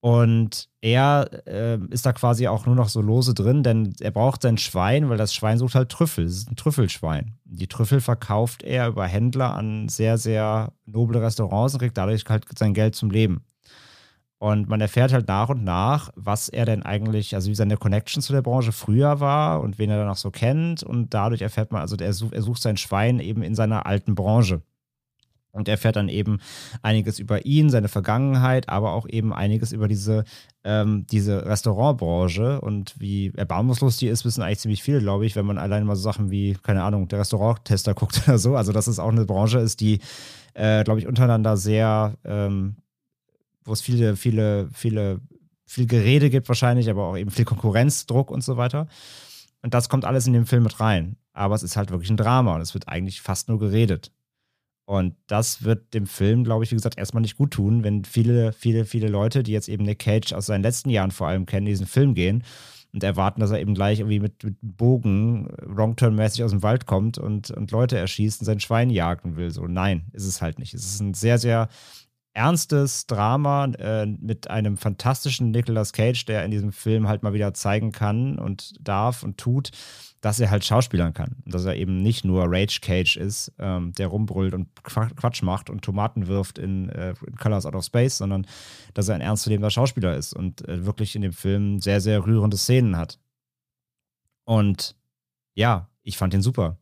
[0.00, 4.42] Und er äh, ist da quasi auch nur noch so lose drin, denn er braucht
[4.42, 6.24] sein Schwein, weil das Schwein sucht halt Trüffel.
[6.24, 7.36] Es ist ein Trüffelschwein.
[7.44, 12.46] Die Trüffel verkauft er über Händler an sehr, sehr noble Restaurants und kriegt dadurch halt
[12.56, 13.44] sein Geld zum Leben.
[14.38, 18.22] Und man erfährt halt nach und nach, was er denn eigentlich, also wie seine Connection
[18.22, 20.84] zu der Branche früher war und wen er dann auch so kennt.
[20.84, 24.14] Und dadurch erfährt man, also er sucht, er sucht sein Schwein eben in seiner alten
[24.14, 24.62] Branche.
[25.50, 26.38] Und er erfährt dann eben
[26.82, 30.24] einiges über ihn, seine Vergangenheit, aber auch eben einiges über diese,
[30.62, 35.46] ähm, diese Restaurantbranche und wie erbarmungslos die ist, wissen eigentlich ziemlich viele, glaube ich, wenn
[35.46, 38.54] man allein mal so Sachen wie, keine Ahnung, der Restauranttester guckt oder so.
[38.56, 40.00] Also, dass es auch eine Branche ist, die,
[40.54, 42.76] äh, glaube ich, untereinander sehr, ähm,
[43.68, 45.20] wo es viele, viele, viele,
[45.66, 48.88] viel Gerede gibt wahrscheinlich, aber auch eben viel Konkurrenzdruck und so weiter.
[49.62, 51.16] Und das kommt alles in den Film mit rein.
[51.32, 54.12] Aber es ist halt wirklich ein Drama und es wird eigentlich fast nur geredet.
[54.86, 58.54] Und das wird dem Film, glaube ich, wie gesagt, erstmal nicht gut tun, wenn viele,
[58.54, 61.66] viele, viele Leute, die jetzt eben Nick Cage aus seinen letzten Jahren vor allem kennen,
[61.66, 62.42] diesen Film gehen
[62.94, 67.18] und erwarten, dass er eben gleich irgendwie mit, mit Bogen Wrong-Turn-mäßig aus dem Wald kommt
[67.18, 69.50] und, und Leute erschießt und sein Schwein jagen will.
[69.50, 70.72] So, nein, ist es halt nicht.
[70.72, 71.68] Es ist ein sehr, sehr
[72.38, 77.52] ernstes Drama äh, mit einem fantastischen Nicolas Cage, der in diesem Film halt mal wieder
[77.52, 79.72] zeigen kann und darf und tut,
[80.20, 81.42] dass er halt schauspielern kann.
[81.46, 85.82] Dass er eben nicht nur Rage Cage ist, ähm, der rumbrüllt und Quatsch macht und
[85.82, 88.46] Tomaten wirft in, äh, in Colors Out of Space, sondern
[88.94, 92.56] dass er ein ernstzunehmender Schauspieler ist und äh, wirklich in dem Film sehr, sehr rührende
[92.56, 93.18] Szenen hat.
[94.44, 94.94] Und
[95.54, 96.78] ja, ich fand ihn super.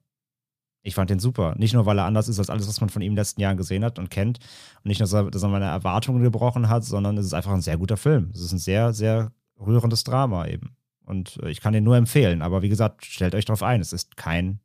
[0.87, 1.57] Ich fand den super.
[1.59, 3.41] Nicht nur, weil er anders ist als alles, was man von ihm in den letzten
[3.41, 4.39] Jahren gesehen hat und kennt.
[4.76, 7.76] Und nicht nur, dass er meine Erwartungen gebrochen hat, sondern es ist einfach ein sehr
[7.76, 8.30] guter Film.
[8.32, 10.76] Es ist ein sehr, sehr rührendes Drama eben.
[11.05, 12.41] Und äh, ich kann den nur empfehlen.
[12.41, 14.61] Aber wie gesagt, stellt euch darauf ein, es ist kein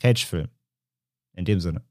[0.00, 0.48] Cage-Film.
[1.34, 1.82] In dem Sinne.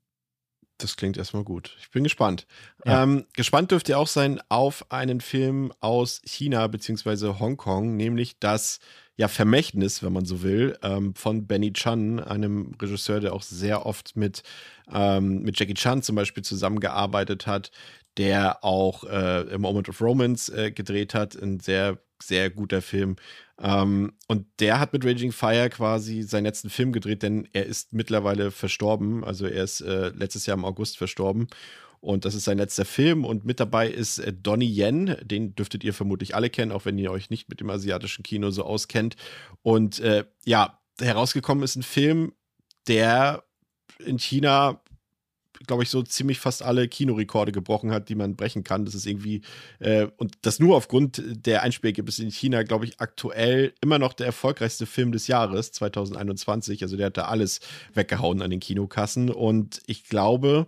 [0.77, 1.75] Das klingt erstmal gut.
[1.79, 2.45] Ich bin gespannt.
[2.85, 3.01] Ja.
[3.01, 7.39] Ähm, gespannt dürft ihr auch sein auf einen Film aus China bzw.
[7.39, 8.79] Hongkong, nämlich das
[9.17, 13.85] ja, Vermächtnis, wenn man so will, ähm, von Benny Chan, einem Regisseur, der auch sehr
[13.85, 14.43] oft mit,
[14.91, 17.71] ähm, mit Jackie Chan zum Beispiel zusammengearbeitet hat,
[18.17, 23.15] der auch äh, Moment of Romance äh, gedreht hat, ein sehr, sehr guter Film.
[23.61, 27.93] Ähm, und der hat mit Raging Fire quasi seinen letzten Film gedreht, denn er ist
[27.93, 29.23] mittlerweile verstorben.
[29.23, 31.47] Also er ist äh, letztes Jahr im August verstorben.
[32.01, 33.23] Und das ist sein letzter Film.
[33.23, 35.15] Und mit dabei ist äh, Donnie Yen.
[35.21, 38.49] Den dürftet ihr vermutlich alle kennen, auch wenn ihr euch nicht mit dem asiatischen Kino
[38.49, 39.15] so auskennt.
[39.61, 42.33] Und äh, ja, herausgekommen ist ein Film,
[42.87, 43.43] der
[44.03, 44.81] in China
[45.67, 48.85] glaube ich, so ziemlich fast alle Kinorekorde gebrochen hat, die man brechen kann.
[48.85, 49.41] Das ist irgendwie,
[49.79, 54.25] äh, und das nur aufgrund der Einspielergebnisse in China, glaube ich, aktuell immer noch der
[54.25, 56.83] erfolgreichste Film des Jahres 2021.
[56.83, 57.59] Also der hat da alles
[57.93, 59.29] weggehauen an den Kinokassen.
[59.29, 60.67] Und ich glaube,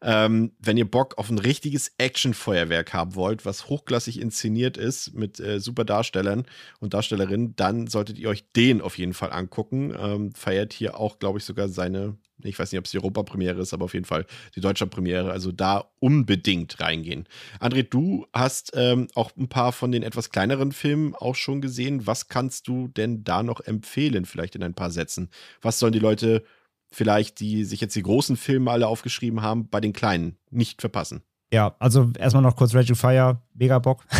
[0.00, 5.40] ähm, wenn ihr Bock auf ein richtiges Actionfeuerwerk haben wollt, was hochklassig inszeniert ist mit
[5.40, 6.44] äh, super Darstellern
[6.78, 9.94] und Darstellerinnen, dann solltet ihr euch den auf jeden Fall angucken.
[9.98, 13.60] Ähm, feiert hier auch, glaube ich, sogar seine, ich weiß nicht, ob es die Europapremiere
[13.60, 14.24] ist, aber auf jeden Fall
[14.54, 15.32] die deutsche Premiere.
[15.32, 17.26] Also da unbedingt reingehen.
[17.58, 22.06] André, du hast ähm, auch ein paar von den etwas kleineren Filmen auch schon gesehen.
[22.06, 25.28] Was kannst du denn da noch empfehlen, vielleicht in ein paar Sätzen?
[25.60, 26.44] Was sollen die Leute
[26.90, 31.22] vielleicht, die sich jetzt die großen Filme alle aufgeschrieben haben, bei den kleinen nicht verpassen.
[31.52, 34.04] Ja, also erstmal noch kurz Raging Fire, mega Bock.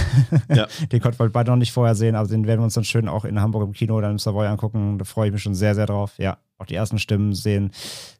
[0.54, 0.66] Ja.
[0.90, 3.08] den konnten wir beide noch nicht vorher sehen, aber den werden wir uns dann schön
[3.08, 4.98] auch in Hamburg im Kino oder im Savoy angucken.
[4.98, 6.14] Da freue ich mich schon sehr, sehr drauf.
[6.18, 7.70] Ja, auch die ersten Stimmen sehen,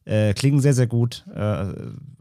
[0.05, 1.25] äh, klingen sehr, sehr gut.
[1.35, 1.73] Äh,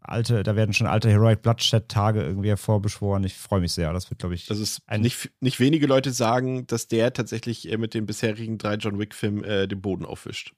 [0.02, 3.24] alte, da werden schon alte Heroic Bloodshed-Tage irgendwie hervorbeschworen.
[3.24, 3.92] Ich freue mich sehr.
[3.94, 4.46] Das wird, glaube ich.
[4.46, 8.76] Das ist nicht, nicht wenige Leute sagen, dass der tatsächlich äh, mit den bisherigen drei
[8.76, 10.54] John Wick-Filmen äh, den Boden aufwischt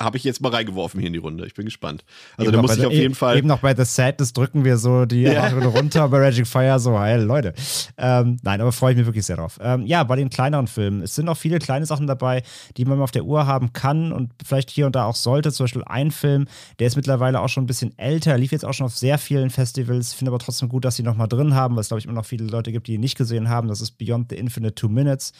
[0.00, 1.46] habe ich jetzt mal reingeworfen hier in die Runde.
[1.46, 2.04] Ich bin gespannt.
[2.36, 3.36] Also da muss ich auf jeden Fall.
[3.36, 5.48] Eben noch bei The Sadness drücken wir so die ja.
[5.48, 7.52] runter bei Raging Fire, so, heil, Leute.
[7.98, 9.58] Ähm, nein, aber freue ich mich wirklich sehr drauf.
[9.62, 11.02] Ähm, ja, bei den kleineren Filmen.
[11.02, 12.42] Es sind auch viele kleine Sachen dabei,
[12.76, 15.52] die man auf der Uhr haben kann und vielleicht hier und da auch sollte.
[15.52, 16.46] Zum Beispiel ein Film,
[16.78, 19.50] der ist mittlerweile auch schon ein bisschen älter, lief jetzt auch schon auf sehr vielen
[19.50, 20.14] Festivals.
[20.14, 22.24] Finde aber trotzdem gut, dass sie nochmal drin haben, weil es, glaube ich, immer noch
[22.24, 23.68] viele Leute gibt, die ihn nicht gesehen haben.
[23.68, 25.32] Das ist Beyond the Infinite Two Minutes.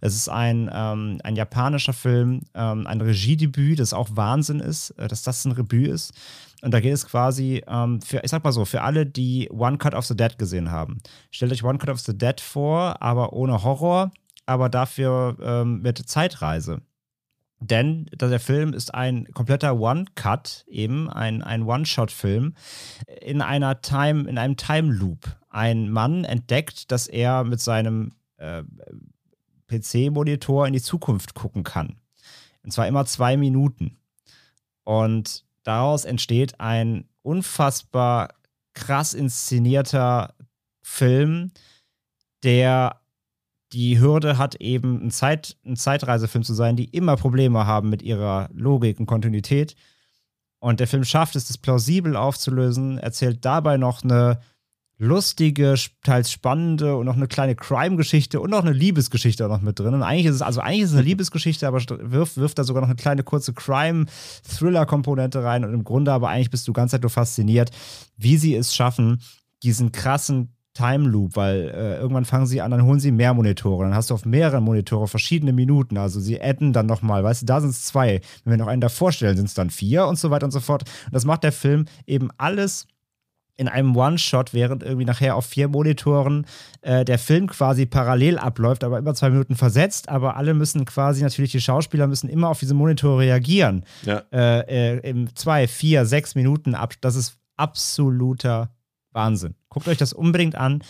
[0.00, 5.08] Es ist ein, ähm, ein japanischer Film, ähm, ein Regiedebüt, das auch Wahnsinn ist, äh,
[5.08, 6.12] dass das ein Rebüt ist.
[6.62, 9.78] Und da geht es quasi, ähm, für, ich sag mal so, für alle, die One
[9.78, 10.98] Cut of the Dead gesehen haben.
[11.30, 14.10] Stellt euch One Cut of the Dead vor, aber ohne Horror,
[14.46, 16.82] aber dafür ähm, mit Zeitreise.
[17.60, 22.54] Denn der Film ist ein kompletter One-Cut, eben ein, ein One-Shot-Film
[23.20, 25.36] in einer Time, in einem Time-Loop.
[25.50, 28.62] Ein Mann entdeckt, dass er mit seinem äh,
[29.66, 31.96] PC-Monitor in die Zukunft gucken kann.
[32.62, 33.98] Und zwar immer zwei Minuten.
[34.84, 38.30] Und daraus entsteht ein unfassbar
[38.74, 40.34] krass inszenierter
[40.82, 41.50] Film,
[42.42, 43.00] der
[43.72, 48.02] die Hürde hat, eben ein, Zeit, ein Zeitreisefilm zu sein, die immer Probleme haben mit
[48.02, 49.76] ihrer Logik und Kontinuität.
[50.58, 54.40] Und der Film schafft es, das plausibel aufzulösen, erzählt dabei noch eine
[54.98, 59.78] lustige, teils spannende und noch eine kleine Crime-Geschichte und noch eine Liebesgeschichte auch noch mit
[59.78, 59.94] drin.
[59.94, 62.82] Und eigentlich ist es, also eigentlich ist es eine Liebesgeschichte, aber wirft, wirft da sogar
[62.82, 65.64] noch eine kleine kurze Crime-Thriller-Komponente rein.
[65.64, 67.70] Und im Grunde aber eigentlich bist du ganz halt nur fasziniert,
[68.16, 69.20] wie sie es schaffen,
[69.62, 73.84] diesen krassen Time Loop, weil äh, irgendwann fangen sie an, dann holen sie mehr Monitore.
[73.84, 75.96] Dann hast du auf mehreren Monitore verschiedene Minuten.
[75.96, 78.20] Also sie adden dann nochmal, weißt du, da sind es zwei.
[78.44, 80.60] Wenn wir noch einen davor stellen, sind es dann vier und so weiter und so
[80.60, 80.84] fort.
[81.06, 82.86] Und das macht der Film eben alles
[83.58, 86.46] in einem One-Shot, während irgendwie nachher auf vier Monitoren
[86.80, 90.08] äh, der Film quasi parallel abläuft, aber immer zwei Minuten versetzt.
[90.08, 93.84] Aber alle müssen quasi, natürlich die Schauspieler müssen immer auf diese Monitore reagieren.
[94.04, 94.22] Ja.
[94.32, 96.94] Äh, äh, Im zwei, vier, sechs Minuten ab.
[97.00, 98.70] Das ist absoluter
[99.10, 99.56] Wahnsinn.
[99.68, 100.84] Guckt euch das unbedingt an.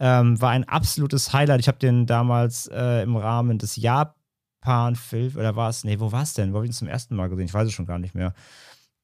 [0.00, 1.60] Ähm, war ein absolutes Highlight.
[1.60, 6.22] Ich habe den damals äh, im Rahmen des Japan-Film, oder war es, nee, wo war
[6.22, 6.52] es denn?
[6.52, 7.44] Wo habe ich ihn zum ersten Mal gesehen?
[7.44, 8.32] Ich weiß es schon gar nicht mehr.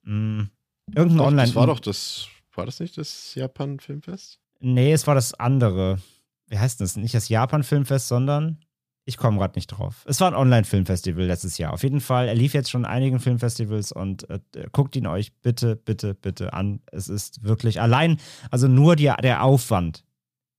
[0.04, 0.48] Hm.
[0.94, 1.46] Irgendein Online.
[1.46, 4.40] Das war doch das war das nicht das Japan-Filmfest?
[4.60, 5.98] Nee, es war das andere.
[6.46, 6.96] Wie heißt das?
[6.96, 8.58] Nicht das Japan-Filmfest, sondern
[9.04, 10.04] ich komme gerade nicht drauf.
[10.06, 11.72] Es war ein Online-Filmfestival letztes Jahr.
[11.72, 14.40] Auf jeden Fall, er lief jetzt schon in einigen Filmfestivals und äh,
[14.72, 16.80] guckt ihn euch bitte, bitte, bitte an.
[16.92, 18.18] Es ist wirklich allein,
[18.50, 20.04] also nur die, der Aufwand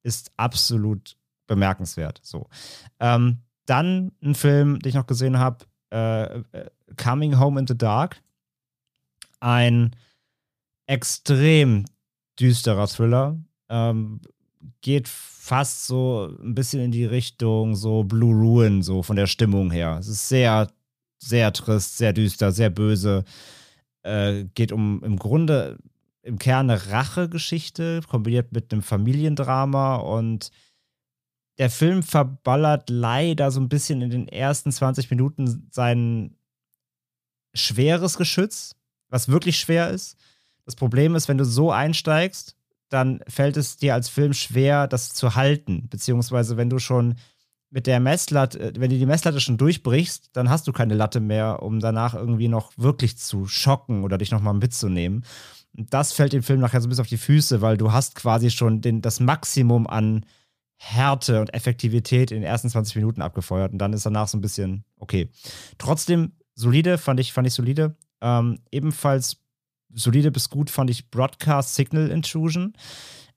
[0.03, 1.17] ist absolut
[1.47, 2.19] bemerkenswert.
[2.23, 2.47] So.
[2.99, 7.77] Ähm, dann ein Film, den ich noch gesehen habe, äh, äh, Coming Home in the
[7.77, 8.21] Dark.
[9.39, 9.95] Ein
[10.91, 11.85] extrem
[12.37, 13.39] düsterer Thriller.
[13.69, 14.19] Ähm,
[14.81, 19.71] geht fast so ein bisschen in die Richtung so Blue Ruin, so von der Stimmung
[19.71, 19.97] her.
[19.99, 20.67] Es ist sehr,
[21.17, 23.23] sehr trist, sehr düster, sehr böse.
[24.03, 25.77] Äh, geht um im Grunde
[26.23, 30.51] im Kern eine Rachegeschichte, kombiniert mit einem Familiendrama und
[31.57, 36.35] der Film verballert leider so ein bisschen in den ersten 20 Minuten sein
[37.53, 38.75] schweres Geschütz,
[39.09, 40.17] was wirklich schwer ist.
[40.71, 42.55] Das Problem ist, wenn du so einsteigst,
[42.87, 45.89] dann fällt es dir als Film schwer, das zu halten.
[45.89, 47.15] Beziehungsweise, wenn du schon
[47.71, 51.19] mit der Messlatte, äh, wenn du die Messlatte schon durchbrichst, dann hast du keine Latte
[51.19, 55.25] mehr, um danach irgendwie noch wirklich zu schocken oder dich nochmal mitzunehmen.
[55.77, 58.15] Und das fällt dem Film nachher so ein bisschen auf die Füße, weil du hast
[58.15, 60.25] quasi schon den, das Maximum an
[60.77, 64.41] Härte und Effektivität in den ersten 20 Minuten abgefeuert und dann ist danach so ein
[64.41, 65.29] bisschen okay.
[65.77, 67.97] Trotzdem solide, fand ich, fand ich solide.
[68.21, 69.41] Ähm, ebenfalls
[69.93, 72.73] solide bis gut fand ich Broadcast Signal Intrusion.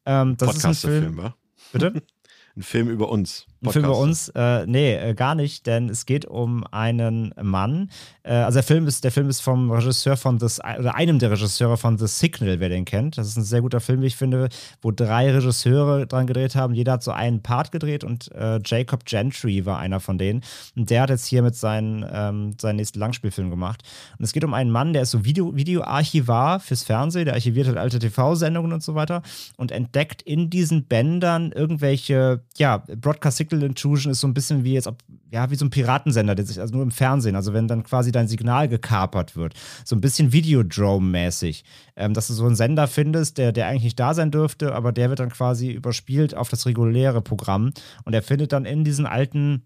[0.06, 1.02] Ähm, das ist ein Film.
[1.02, 1.36] Film wa?
[1.72, 2.02] Bitte?
[2.56, 3.46] ein Film über uns.
[3.64, 4.28] Ein Film über uns?
[4.30, 7.90] Äh, nee, äh, gar nicht, denn es geht um einen Mann.
[8.22, 10.46] Äh, also der Film ist, der Film ist vom Regisseur von The,
[10.78, 13.18] oder einem der Regisseure von The Signal, wer den kennt.
[13.18, 14.48] Das ist ein sehr guter Film, wie ich finde,
[14.82, 16.74] wo drei Regisseure dran gedreht haben.
[16.74, 20.42] Jeder hat so einen Part gedreht und äh, Jacob Gentry war einer von denen.
[20.76, 23.82] Und der hat jetzt hier mit seinen, ähm, seinen nächsten Langspielfilm gemacht.
[24.18, 27.66] Und es geht um einen Mann, der ist so Video, Videoarchivar fürs Fernsehen, der archiviert
[27.66, 29.22] halt alte TV-Sendungen und so weiter
[29.56, 34.74] und entdeckt in diesen Bändern irgendwelche, ja, Broadcast Signal Intrusion ist so ein bisschen wie
[34.74, 34.90] jetzt,
[35.30, 38.12] ja, wie so ein Piratensender, der sich also nur im Fernsehen, also wenn dann quasi
[38.12, 39.54] dein Signal gekapert wird.
[39.84, 41.64] So ein bisschen Videodrome-mäßig.
[41.96, 44.92] Ähm, dass du so einen Sender findest, der, der eigentlich nicht da sein dürfte, aber
[44.92, 47.72] der wird dann quasi überspielt auf das reguläre Programm
[48.04, 49.64] und er findet dann in diesen alten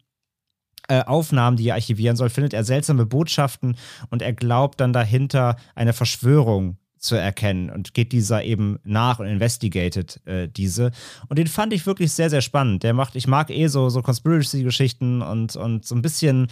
[0.89, 3.77] äh, Aufnahmen, die er archivieren soll, findet er seltsame Botschaften
[4.11, 9.27] und er glaubt dann dahinter eine Verschwörung zu erkennen und geht dieser eben nach und
[9.27, 10.91] investigated äh, diese.
[11.29, 12.83] Und den fand ich wirklich sehr, sehr spannend.
[12.83, 16.49] Der macht, ich mag eh so, so Conspiracy-Geschichten und, und so ein bisschen,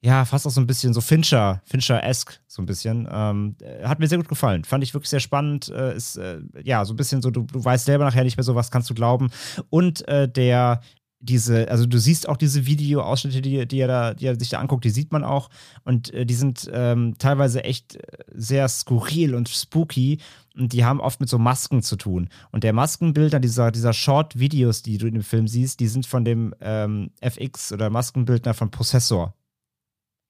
[0.00, 3.08] ja, fast auch so ein bisschen so Fincher, Fincher-esque, so ein bisschen.
[3.10, 4.64] Ähm, hat mir sehr gut gefallen.
[4.64, 5.68] Fand ich wirklich sehr spannend.
[5.68, 8.44] Äh, ist, äh, ja, so ein bisschen so, du, du weißt selber nachher nicht mehr
[8.44, 9.30] so, was kannst du glauben.
[9.70, 10.80] Und äh, der
[11.20, 14.60] diese, also du siehst auch diese Videoausschnitte, die, die, er da, die er sich da
[14.60, 15.48] anguckt, die sieht man auch.
[15.84, 18.00] Und äh, die sind ähm, teilweise echt äh,
[18.34, 20.18] sehr skurril und spooky.
[20.56, 22.28] Und die haben oft mit so Masken zu tun.
[22.50, 26.24] Und der Maskenbildner, dieser, dieser Short-Videos, die du in dem Film siehst, die sind von
[26.24, 29.34] dem ähm, FX oder Maskenbildner von Prozessor.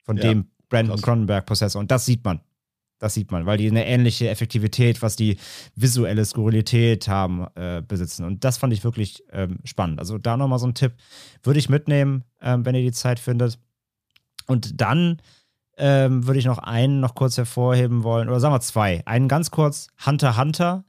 [0.05, 1.80] Von ja, dem Brandon Cronenberg-Prozessor.
[1.80, 2.41] Und das sieht man.
[2.99, 5.36] Das sieht man, weil die eine ähnliche Effektivität, was die
[5.74, 8.24] visuelle Skurrilität haben, äh, besitzen.
[8.24, 9.99] Und das fand ich wirklich ähm, spannend.
[9.99, 10.94] Also da nochmal so ein Tipp.
[11.42, 13.59] Würde ich mitnehmen, ähm, wenn ihr die Zeit findet.
[14.47, 15.20] Und dann
[15.76, 19.03] ähm, würde ich noch einen noch kurz hervorheben wollen, oder sagen wir zwei.
[19.07, 20.84] Einen ganz kurz, Hunter Hunter.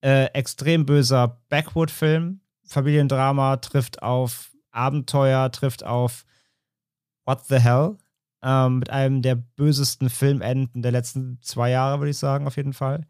[0.00, 2.40] Äh, extrem böser Backwood-Film.
[2.66, 6.24] Familiendrama trifft auf Abenteuer, trifft auf
[7.24, 7.96] What the Hell
[8.44, 12.74] ähm, mit einem der bösesten Filmenden der letzten zwei Jahre, würde ich sagen, auf jeden
[12.74, 13.06] Fall.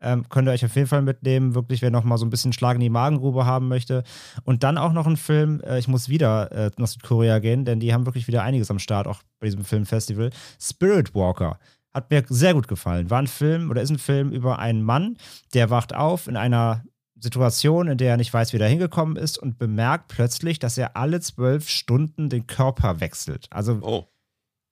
[0.00, 2.52] Ähm, könnt ihr euch auf jeden Fall mitnehmen, wirklich, wer noch mal so ein bisschen
[2.52, 4.02] Schlag in die Magengrube haben möchte.
[4.42, 7.78] Und dann auch noch ein Film, äh, ich muss wieder äh, nach Südkorea gehen, denn
[7.78, 10.30] die haben wirklich wieder einiges am Start, auch bei diesem Filmfestival.
[10.60, 11.60] Spirit Walker.
[11.94, 13.10] Hat mir sehr gut gefallen.
[13.10, 15.16] War ein Film oder ist ein Film über einen Mann,
[15.54, 16.82] der wacht auf in einer
[17.20, 20.96] Situation, in der er nicht weiß, wie er hingekommen ist und bemerkt plötzlich, dass er
[20.96, 23.46] alle zwölf Stunden den Körper wechselt.
[23.50, 24.11] Also oh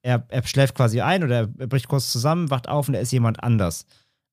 [0.01, 3.11] er, er schläft quasi ein oder er bricht kurz zusammen, wacht auf und er ist
[3.11, 3.85] jemand anders.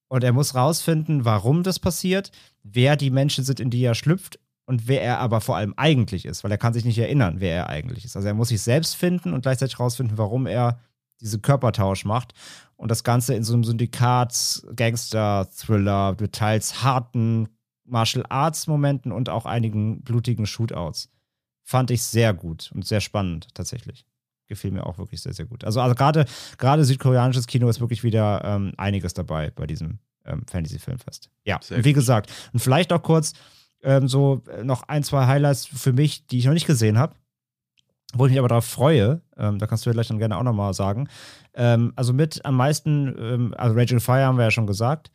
[0.09, 2.31] Und er muss rausfinden, warum das passiert,
[2.62, 6.25] wer die Menschen sind, in die er schlüpft und wer er aber vor allem eigentlich
[6.25, 8.16] ist, weil er kann sich nicht erinnern, wer er eigentlich ist.
[8.16, 10.79] Also er muss sich selbst finden und gleichzeitig rausfinden, warum er
[11.21, 12.33] diese Körpertausch macht.
[12.77, 17.49] Und das Ganze in so einem Syndikats, Gangster-Thriller mit teils harten
[17.85, 21.11] Martial Arts-Momenten und auch einigen blutigen Shootouts.
[21.64, 24.07] Fand ich sehr gut und sehr spannend tatsächlich
[24.49, 25.64] gefiel mir auch wirklich sehr, sehr gut.
[25.64, 26.24] Also, also gerade,
[26.59, 31.30] gerade südkoreanisches Kino ist wirklich wieder ähm, einiges dabei bei diesem ähm, Fantasy-Filmfest.
[31.44, 33.32] Ja, und wie gesagt, und vielleicht auch kurz
[33.82, 37.14] ähm, so äh, noch ein, zwei Highlights für mich, die ich noch nicht gesehen habe,
[38.14, 39.20] wo ich mich aber darauf freue.
[39.36, 41.09] Ähm, da kannst du ja gleich dann gerne auch nochmal sagen.
[41.55, 45.11] Ähm, also mit am meisten, ähm, also Raging Fire haben wir ja schon gesagt.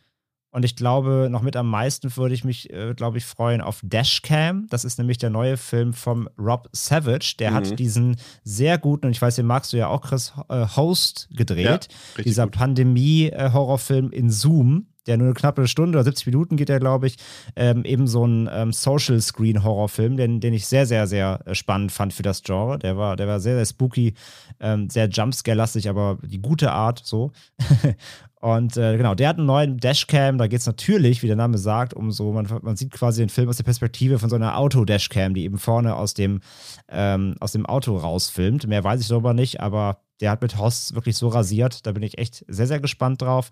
[0.53, 3.81] Und ich glaube, noch mit am meisten würde ich mich, äh, glaube ich, freuen auf
[3.83, 4.67] Dashcam.
[4.69, 7.35] Das ist nämlich der neue Film vom Rob Savage.
[7.39, 7.55] Der mhm.
[7.55, 11.27] hat diesen sehr guten, und ich weiß, den magst du ja auch, Chris, äh, Host
[11.31, 11.87] gedreht.
[12.17, 16.79] Ja, Dieser Pandemie-Horrorfilm in Zoom der nur eine knappe Stunde oder 70 Minuten geht der,
[16.79, 17.17] glaube ich,
[17.57, 21.55] ähm, eben so ein ähm, Social Screen Horrorfilm, den, den ich sehr, sehr, sehr äh,
[21.55, 22.79] spannend fand für das Genre.
[22.79, 24.13] Der war, der war sehr, sehr spooky,
[24.61, 27.33] ähm, sehr Jumpscare-lastig, aber die gute Art so.
[28.43, 30.37] Und äh, genau, der hat einen neuen Dashcam.
[30.37, 33.29] Da geht es natürlich, wie der Name sagt, um so, man, man sieht quasi den
[33.29, 36.41] Film aus der Perspektive von so einer Auto-Dashcam, die eben vorne aus dem,
[36.89, 38.67] ähm, aus dem Auto rausfilmt.
[38.67, 41.87] Mehr weiß ich darüber nicht, aber der hat mit Hoss wirklich so rasiert.
[41.87, 43.49] Da bin ich echt sehr, sehr gespannt drauf.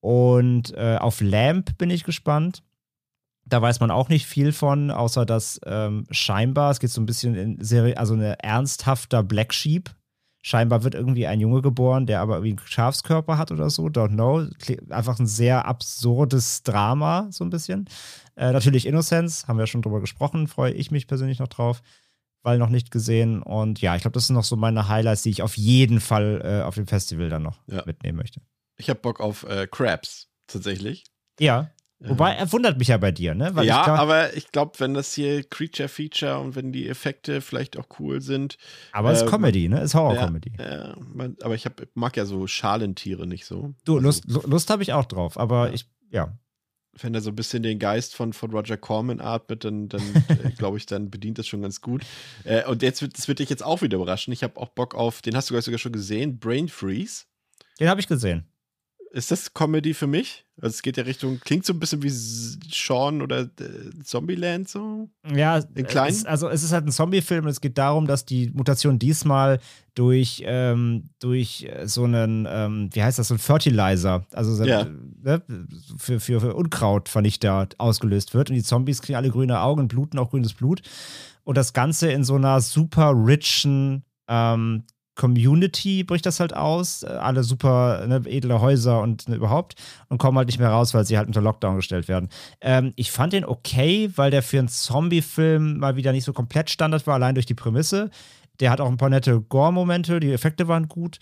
[0.00, 2.62] Und äh, auf Lamp bin ich gespannt.
[3.44, 7.06] Da weiß man auch nicht viel von, außer dass ähm, scheinbar, es geht so ein
[7.06, 9.90] bisschen in Serie, also eine ernsthafter Black Sheep
[10.46, 13.86] Scheinbar wird irgendwie ein Junge geboren, der aber irgendwie einen Schafskörper hat oder so.
[13.86, 14.46] Don't know.
[14.94, 17.88] Einfach ein sehr absurdes Drama, so ein bisschen.
[18.36, 21.82] Äh, natürlich Innocence, haben wir schon drüber gesprochen, freue ich mich persönlich noch drauf,
[22.44, 23.42] weil noch nicht gesehen.
[23.42, 26.40] Und ja, ich glaube, das sind noch so meine Highlights, die ich auf jeden Fall
[26.44, 27.82] äh, auf dem Festival dann noch ja.
[27.84, 28.40] mitnehmen möchte.
[28.76, 31.06] Ich habe Bock auf äh, Crabs, tatsächlich.
[31.40, 31.72] Ja.
[31.98, 33.54] Wobei, er wundert mich ja bei dir, ne?
[33.54, 37.40] Weil ja, ich glaub, aber ich glaube, wenn das hier Creature-Feature und wenn die Effekte
[37.40, 38.58] vielleicht auch cool sind.
[38.92, 39.78] Aber es äh, ist Comedy, ne?
[39.78, 40.52] Es ist Horror-Comedy.
[40.58, 40.96] Ja, ja,
[41.42, 43.74] aber ich hab, mag ja so Schalentiere nicht so.
[43.84, 45.74] Du, also, Lust, Lust habe ich auch drauf, aber ja.
[45.74, 46.38] ich, ja.
[46.98, 50.50] Wenn er so ein bisschen den Geist von, von Roger Corman atmet, dann, dann äh,
[50.50, 52.02] glaube ich, dann bedient das schon ganz gut.
[52.44, 54.34] Äh, und jetzt wird, das wird dich jetzt auch wieder überraschen.
[54.34, 57.24] Ich habe auch Bock auf, den hast du sogar schon gesehen, Brain Freeze.
[57.80, 58.46] Den habe ich gesehen.
[59.16, 60.44] Ist das Comedy für mich?
[60.60, 65.08] Also es geht ja Richtung, klingt so ein bisschen wie Sean oder äh, Zombieland so.
[65.34, 66.10] Ja, in klein.
[66.10, 69.58] Es, also es ist halt ein Zombie-Film und es geht darum, dass die Mutation diesmal
[69.94, 74.84] durch, ähm, durch äh, so einen, ähm, wie heißt das, so ein Fertilizer, also ja.
[74.84, 75.42] ne,
[75.96, 78.50] für, für, für Unkrautvernichter ausgelöst wird.
[78.50, 80.82] Und die Zombies kriegen alle grüne Augen, bluten auch grünes Blut.
[81.42, 84.84] Und das Ganze in so einer super richen ähm,
[85.16, 89.74] Community bricht das halt aus, äh, alle super ne, edle Häuser und ne, überhaupt
[90.08, 92.28] und kommen halt nicht mehr raus, weil sie halt unter Lockdown gestellt werden.
[92.60, 96.70] Ähm, ich fand den okay, weil der für einen Zombie-Film mal wieder nicht so komplett
[96.70, 98.10] Standard war, allein durch die Prämisse.
[98.60, 101.18] Der hat auch ein paar nette Gore-Momente, die Effekte waren gut.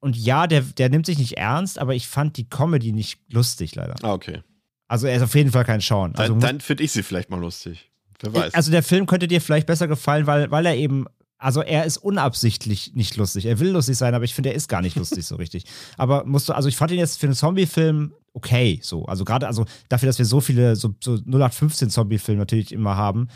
[0.00, 3.74] Und ja, der, der nimmt sich nicht ernst, aber ich fand die Comedy nicht lustig,
[3.76, 3.94] leider.
[4.02, 4.42] Ah, okay.
[4.88, 6.14] Also er ist auf jeden Fall kein Schauen.
[6.16, 7.90] Also, dann, dann finde ich sie vielleicht mal lustig.
[8.20, 8.54] Wer weiß.
[8.54, 11.06] Also der Film könnte dir vielleicht besser gefallen, weil, weil er eben
[11.42, 13.46] also er ist unabsichtlich nicht lustig.
[13.46, 15.64] Er will lustig sein, aber ich finde, er ist gar nicht lustig so richtig.
[15.96, 19.04] Aber musst du, also ich fand ihn jetzt für einen Zombie-Film okay, so.
[19.06, 23.28] Also gerade, also dafür, dass wir so viele, so, so 0815 Zombie-Filme natürlich immer haben,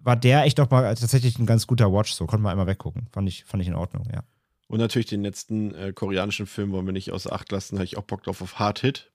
[0.00, 2.26] war der echt doch mal tatsächlich ein ganz guter Watch, so.
[2.26, 3.06] Konnte man einmal weggucken.
[3.12, 4.24] Fand ich, fand ich in Ordnung, ja.
[4.66, 7.96] Und natürlich den letzten äh, koreanischen Film wollen wir nicht außer Acht lassen, habe ich
[7.96, 9.12] auch Bock drauf auf Hard Hit.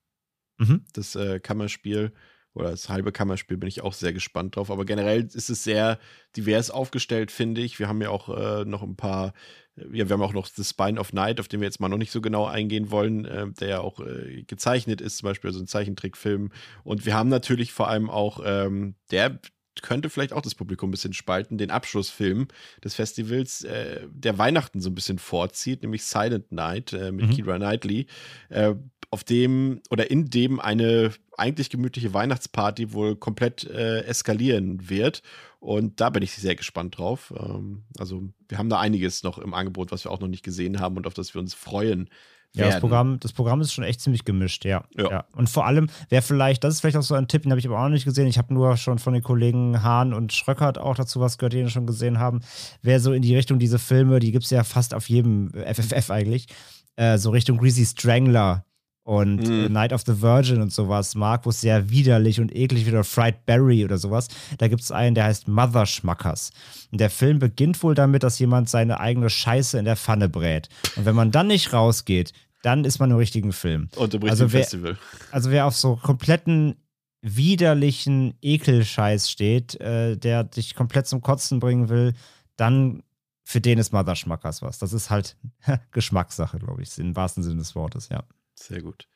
[0.57, 0.85] Mhm.
[0.93, 2.13] Das äh, Kammerspiel
[2.57, 4.71] oder das halbe Kammerspiel bin ich auch sehr gespannt drauf.
[4.71, 5.99] Aber generell ist es sehr
[6.35, 7.79] divers aufgestellt, finde ich.
[7.79, 9.33] Wir haben ja auch äh, noch ein paar,
[9.75, 11.97] ja, wir haben auch noch The Spine of Night, auf den wir jetzt mal noch
[11.97, 15.59] nicht so genau eingehen wollen, äh, der ja auch äh, gezeichnet ist, zum Beispiel so
[15.59, 16.51] ein Zeichentrickfilm.
[16.83, 19.39] Und wir haben natürlich vor allem auch, ähm, der
[19.81, 22.47] könnte vielleicht auch das Publikum ein bisschen spalten, den Abschlussfilm
[22.83, 27.31] des Festivals, äh, der Weihnachten so ein bisschen vorzieht, nämlich Silent Night äh, mit mhm.
[27.31, 28.07] Kira Knightley,
[28.49, 28.73] äh,
[29.09, 35.21] auf dem oder in dem eine eigentlich gemütliche Weihnachtsparty wohl komplett äh, eskalieren wird.
[35.59, 37.33] Und da bin ich sehr gespannt drauf.
[37.37, 40.79] Ähm, also wir haben da einiges noch im Angebot, was wir auch noch nicht gesehen
[40.79, 42.09] haben und auf das wir uns freuen.
[42.53, 44.83] Ja, das Programm, das Programm ist schon echt ziemlich gemischt, ja.
[44.97, 45.11] ja.
[45.11, 45.25] ja.
[45.35, 47.67] Und vor allem, wer vielleicht, das ist vielleicht auch so ein Tipp, den habe ich
[47.67, 48.25] aber auch noch nicht gesehen.
[48.27, 51.69] Ich habe nur schon von den Kollegen Hahn und Schröckert auch dazu was gehört, den
[51.69, 52.41] schon gesehen haben.
[52.81, 56.09] Wer so in die Richtung diese Filme, die gibt es ja fast auf jedem FFF
[56.09, 56.47] eigentlich,
[56.95, 58.65] äh, so Richtung Greasy Strangler
[59.07, 59.71] und mm.
[59.71, 63.05] Night of the Virgin und sowas mag, wo es sehr widerlich und eklig wird, oder
[63.05, 64.27] Fried Berry oder sowas.
[64.57, 66.51] Da gibt es einen, der heißt Mother Schmackers.
[66.91, 70.67] Und der Film beginnt wohl damit, dass jemand seine eigene Scheiße in der Pfanne brät.
[70.97, 72.33] Und wenn man dann nicht rausgeht,
[72.63, 73.87] dann ist man im richtigen Film.
[73.95, 74.97] Und im richtigen also wer, Festival.
[75.31, 76.75] Also wer auf so kompletten
[77.21, 82.13] widerlichen Ekelscheiß steht, äh, der dich komplett zum Kotzen bringen will,
[82.57, 83.03] dann
[83.45, 84.79] für den ist Mother Schmackers was.
[84.79, 85.37] Das ist halt
[85.91, 88.25] Geschmackssache, glaube ich, im wahrsten Sinne des Wortes, ja.
[88.59, 89.07] Sehr gut.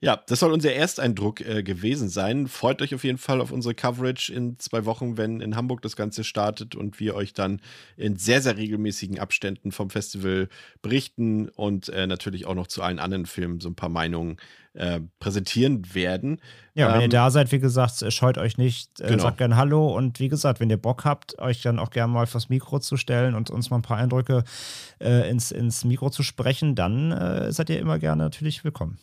[0.00, 2.48] Ja, das soll unser Ersteindruck äh, gewesen sein.
[2.48, 5.96] Freut euch auf jeden Fall auf unsere Coverage in zwei Wochen, wenn in Hamburg das
[5.96, 7.62] Ganze startet und wir euch dann
[7.96, 10.50] in sehr, sehr regelmäßigen Abständen vom Festival
[10.82, 14.36] berichten und äh, natürlich auch noch zu allen anderen Filmen so ein paar Meinungen
[14.74, 16.42] äh, präsentieren werden.
[16.74, 19.22] Ja, wenn ähm, ihr da seid, wie gesagt, scheut euch nicht, äh, genau.
[19.22, 22.26] sagt gerne Hallo und wie gesagt, wenn ihr Bock habt, euch dann auch gerne mal
[22.26, 24.44] vors Mikro zu stellen und uns mal ein paar Eindrücke
[25.00, 28.98] äh, ins, ins Mikro zu sprechen, dann äh, seid ihr immer gerne natürlich willkommen.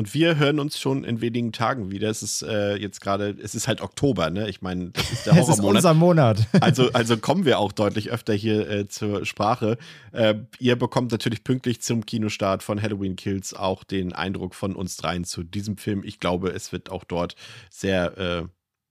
[0.00, 2.08] Und wir hören uns schon in wenigen Tagen wieder.
[2.08, 4.48] Es ist äh, jetzt gerade, es ist halt Oktober, ne?
[4.48, 5.50] Ich meine, das ist der Horrormonat.
[5.58, 6.46] es ist unser Monat.
[6.62, 9.76] also, also kommen wir auch deutlich öfter hier äh, zur Sprache.
[10.12, 14.96] Äh, ihr bekommt natürlich pünktlich zum Kinostart von Halloween Kills auch den Eindruck von uns
[14.96, 16.02] dreien zu diesem Film.
[16.02, 17.34] Ich glaube, es wird auch dort
[17.68, 18.44] sehr äh,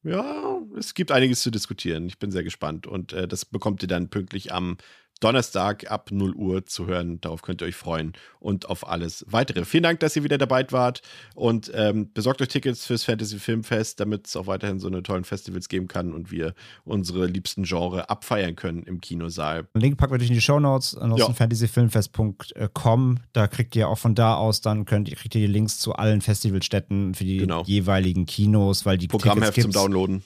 [0.04, 2.06] ja, es gibt einiges zu diskutieren.
[2.06, 2.86] Ich bin sehr gespannt.
[2.86, 4.78] Und äh, das bekommt ihr dann pünktlich am
[5.20, 7.20] Donnerstag ab 0 Uhr zu hören.
[7.22, 9.66] Darauf könnt ihr euch freuen und auf alles weitere.
[9.66, 11.02] Vielen Dank, dass ihr wieder dabei wart
[11.36, 15.24] und ähm, besorgt euch Tickets fürs Fantasy Filmfest, damit es auch weiterhin so eine tollen
[15.24, 16.54] Festivals geben kann und wir
[16.84, 19.68] unsere liebsten Genre abfeiern können im Kinosaal.
[19.76, 21.36] Den Link packen wir durch in die Show Notes, ansonsten ja.
[21.36, 23.20] fantasyfilmfest.com.
[23.34, 25.94] Da kriegt ihr auch von da aus, dann könnt ihr, kriegt ihr die Links zu
[25.94, 27.64] allen Festivalstätten für die genau.
[27.64, 30.24] jeweiligen Kinos, weil die Programmheft zum Downloaden.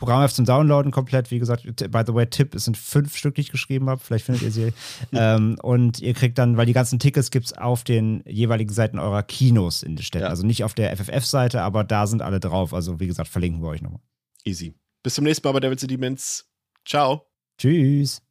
[0.00, 1.30] Programmheft zum Downloaden komplett.
[1.30, 4.00] Wie gesagt, by the way, Tipp, es sind fünf Stück, die ich geschrieben habe.
[4.00, 4.72] Vielleicht findet ihr sie.
[5.12, 8.98] ähm, und ihr kriegt dann, weil die ganzen Tickets gibt es auf den jeweiligen Seiten
[8.98, 10.24] eurer Kinos in den Städten.
[10.24, 10.30] Ja.
[10.30, 12.74] Also nicht auf der FFF-Seite, aber da sind alle drauf.
[12.74, 14.00] Also wie gesagt, verlinken wir euch nochmal.
[14.44, 14.74] Easy.
[15.02, 16.46] Bis zum nächsten Mal bei Devil's Demons.
[16.86, 17.26] Ciao.
[17.58, 18.22] Tschüss.